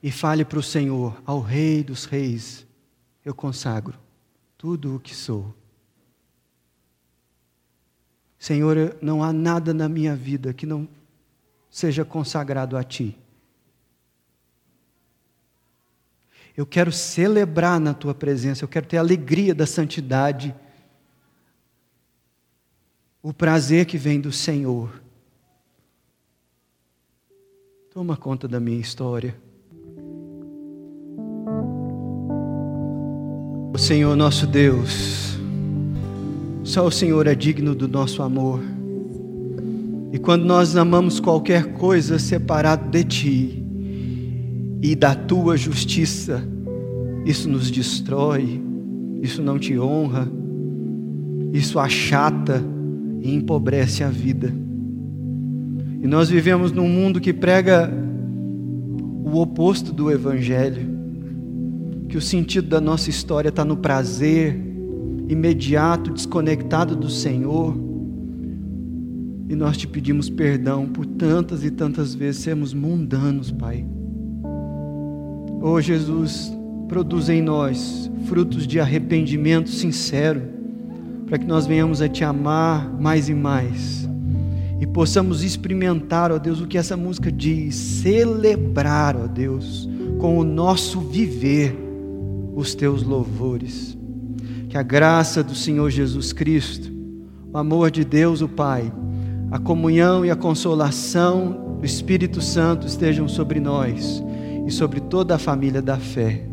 E 0.02 0.10
fale 0.10 0.44
para 0.44 0.58
o 0.58 0.62
Senhor, 0.62 1.18
ao 1.24 1.40
Rei 1.40 1.82
dos 1.82 2.04
Reis, 2.04 2.66
eu 3.24 3.34
consagro 3.34 3.98
tudo 4.58 4.96
o 4.96 5.00
que 5.00 5.14
sou. 5.14 5.54
Senhor, 8.38 8.98
não 9.00 9.24
há 9.24 9.32
nada 9.32 9.72
na 9.72 9.88
minha 9.88 10.14
vida 10.14 10.52
que 10.52 10.66
não 10.66 10.86
seja 11.70 12.04
consagrado 12.04 12.76
a 12.76 12.84
Ti. 12.84 13.18
Eu 16.56 16.64
quero 16.64 16.90
celebrar 16.90 17.78
na 17.78 17.92
tua 17.92 18.14
presença, 18.14 18.64
eu 18.64 18.68
quero 18.68 18.86
ter 18.86 18.96
a 18.96 19.00
alegria 19.00 19.54
da 19.54 19.66
santidade, 19.66 20.54
o 23.22 23.32
prazer 23.32 23.84
que 23.84 23.98
vem 23.98 24.20
do 24.20 24.32
Senhor. 24.32 25.02
Toma 27.92 28.16
conta 28.16 28.48
da 28.48 28.58
minha 28.58 28.80
história. 28.80 29.36
O 33.74 33.78
Senhor 33.78 34.16
nosso 34.16 34.46
Deus, 34.46 35.36
só 36.64 36.86
o 36.86 36.90
Senhor 36.90 37.26
é 37.26 37.34
digno 37.34 37.74
do 37.74 37.86
nosso 37.86 38.22
amor. 38.22 38.62
E 40.10 40.18
quando 40.18 40.46
nós 40.46 40.74
amamos 40.74 41.20
qualquer 41.20 41.74
coisa 41.74 42.18
separado 42.18 42.88
de 42.88 43.04
Ti, 43.04 43.65
e 44.82 44.94
da 44.94 45.14
tua 45.14 45.56
justiça, 45.56 46.42
isso 47.24 47.48
nos 47.48 47.70
destrói, 47.70 48.62
isso 49.22 49.42
não 49.42 49.58
te 49.58 49.78
honra, 49.78 50.28
isso 51.52 51.78
achata 51.78 52.62
e 53.20 53.34
empobrece 53.34 54.04
a 54.04 54.08
vida. 54.08 54.52
E 56.02 56.06
nós 56.06 56.28
vivemos 56.28 56.70
num 56.72 56.88
mundo 56.88 57.20
que 57.20 57.32
prega 57.32 57.90
o 59.24 59.38
oposto 59.40 59.92
do 59.92 60.10
Evangelho, 60.10 60.94
que 62.08 62.16
o 62.16 62.20
sentido 62.20 62.68
da 62.68 62.80
nossa 62.80 63.10
história 63.10 63.48
está 63.48 63.64
no 63.64 63.76
prazer 63.76 64.56
imediato, 65.28 66.12
desconectado 66.12 66.94
do 66.94 67.10
Senhor. 67.10 67.76
E 69.48 69.56
nós 69.56 69.76
te 69.76 69.88
pedimos 69.88 70.28
perdão 70.30 70.86
por 70.86 71.06
tantas 71.06 71.64
e 71.64 71.70
tantas 71.70 72.14
vezes 72.14 72.42
sermos 72.42 72.72
mundanos, 72.72 73.50
Pai 73.50 73.84
Oh 75.68 75.80
Jesus, 75.80 76.56
produz 76.86 77.28
em 77.28 77.42
nós 77.42 78.08
frutos 78.26 78.68
de 78.68 78.78
arrependimento 78.78 79.68
sincero, 79.68 80.40
para 81.26 81.38
que 81.38 81.44
nós 81.44 81.66
venhamos 81.66 82.00
a 82.00 82.08
te 82.08 82.22
amar 82.22 82.88
mais 83.00 83.28
e 83.28 83.34
mais 83.34 84.08
e 84.80 84.86
possamos 84.86 85.42
experimentar, 85.42 86.30
ó 86.30 86.38
Deus, 86.38 86.60
o 86.60 86.68
que 86.68 86.78
essa 86.78 86.96
música 86.96 87.32
diz, 87.32 87.74
celebrar, 87.74 89.16
ó 89.16 89.26
Deus, 89.26 89.88
com 90.20 90.38
o 90.38 90.44
nosso 90.44 91.00
viver 91.00 91.76
os 92.54 92.72
teus 92.72 93.02
louvores. 93.02 93.98
Que 94.68 94.78
a 94.78 94.84
graça 94.84 95.42
do 95.42 95.56
Senhor 95.56 95.90
Jesus 95.90 96.32
Cristo, 96.32 96.92
o 97.52 97.58
amor 97.58 97.90
de 97.90 98.04
Deus, 98.04 98.40
o 98.40 98.48
Pai, 98.48 98.92
a 99.50 99.58
comunhão 99.58 100.24
e 100.24 100.30
a 100.30 100.36
consolação 100.36 101.78
do 101.80 101.84
Espírito 101.84 102.40
Santo 102.40 102.86
estejam 102.86 103.26
sobre 103.26 103.58
nós 103.58 104.22
e 104.66 104.70
sobre 104.70 105.00
toda 105.00 105.36
a 105.36 105.38
família 105.38 105.80
da 105.80 105.96
fé, 105.96 106.46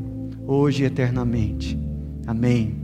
hoje 0.45 0.84
e 0.84 0.86
eternamente. 0.86 1.78
Amém. 2.28 2.82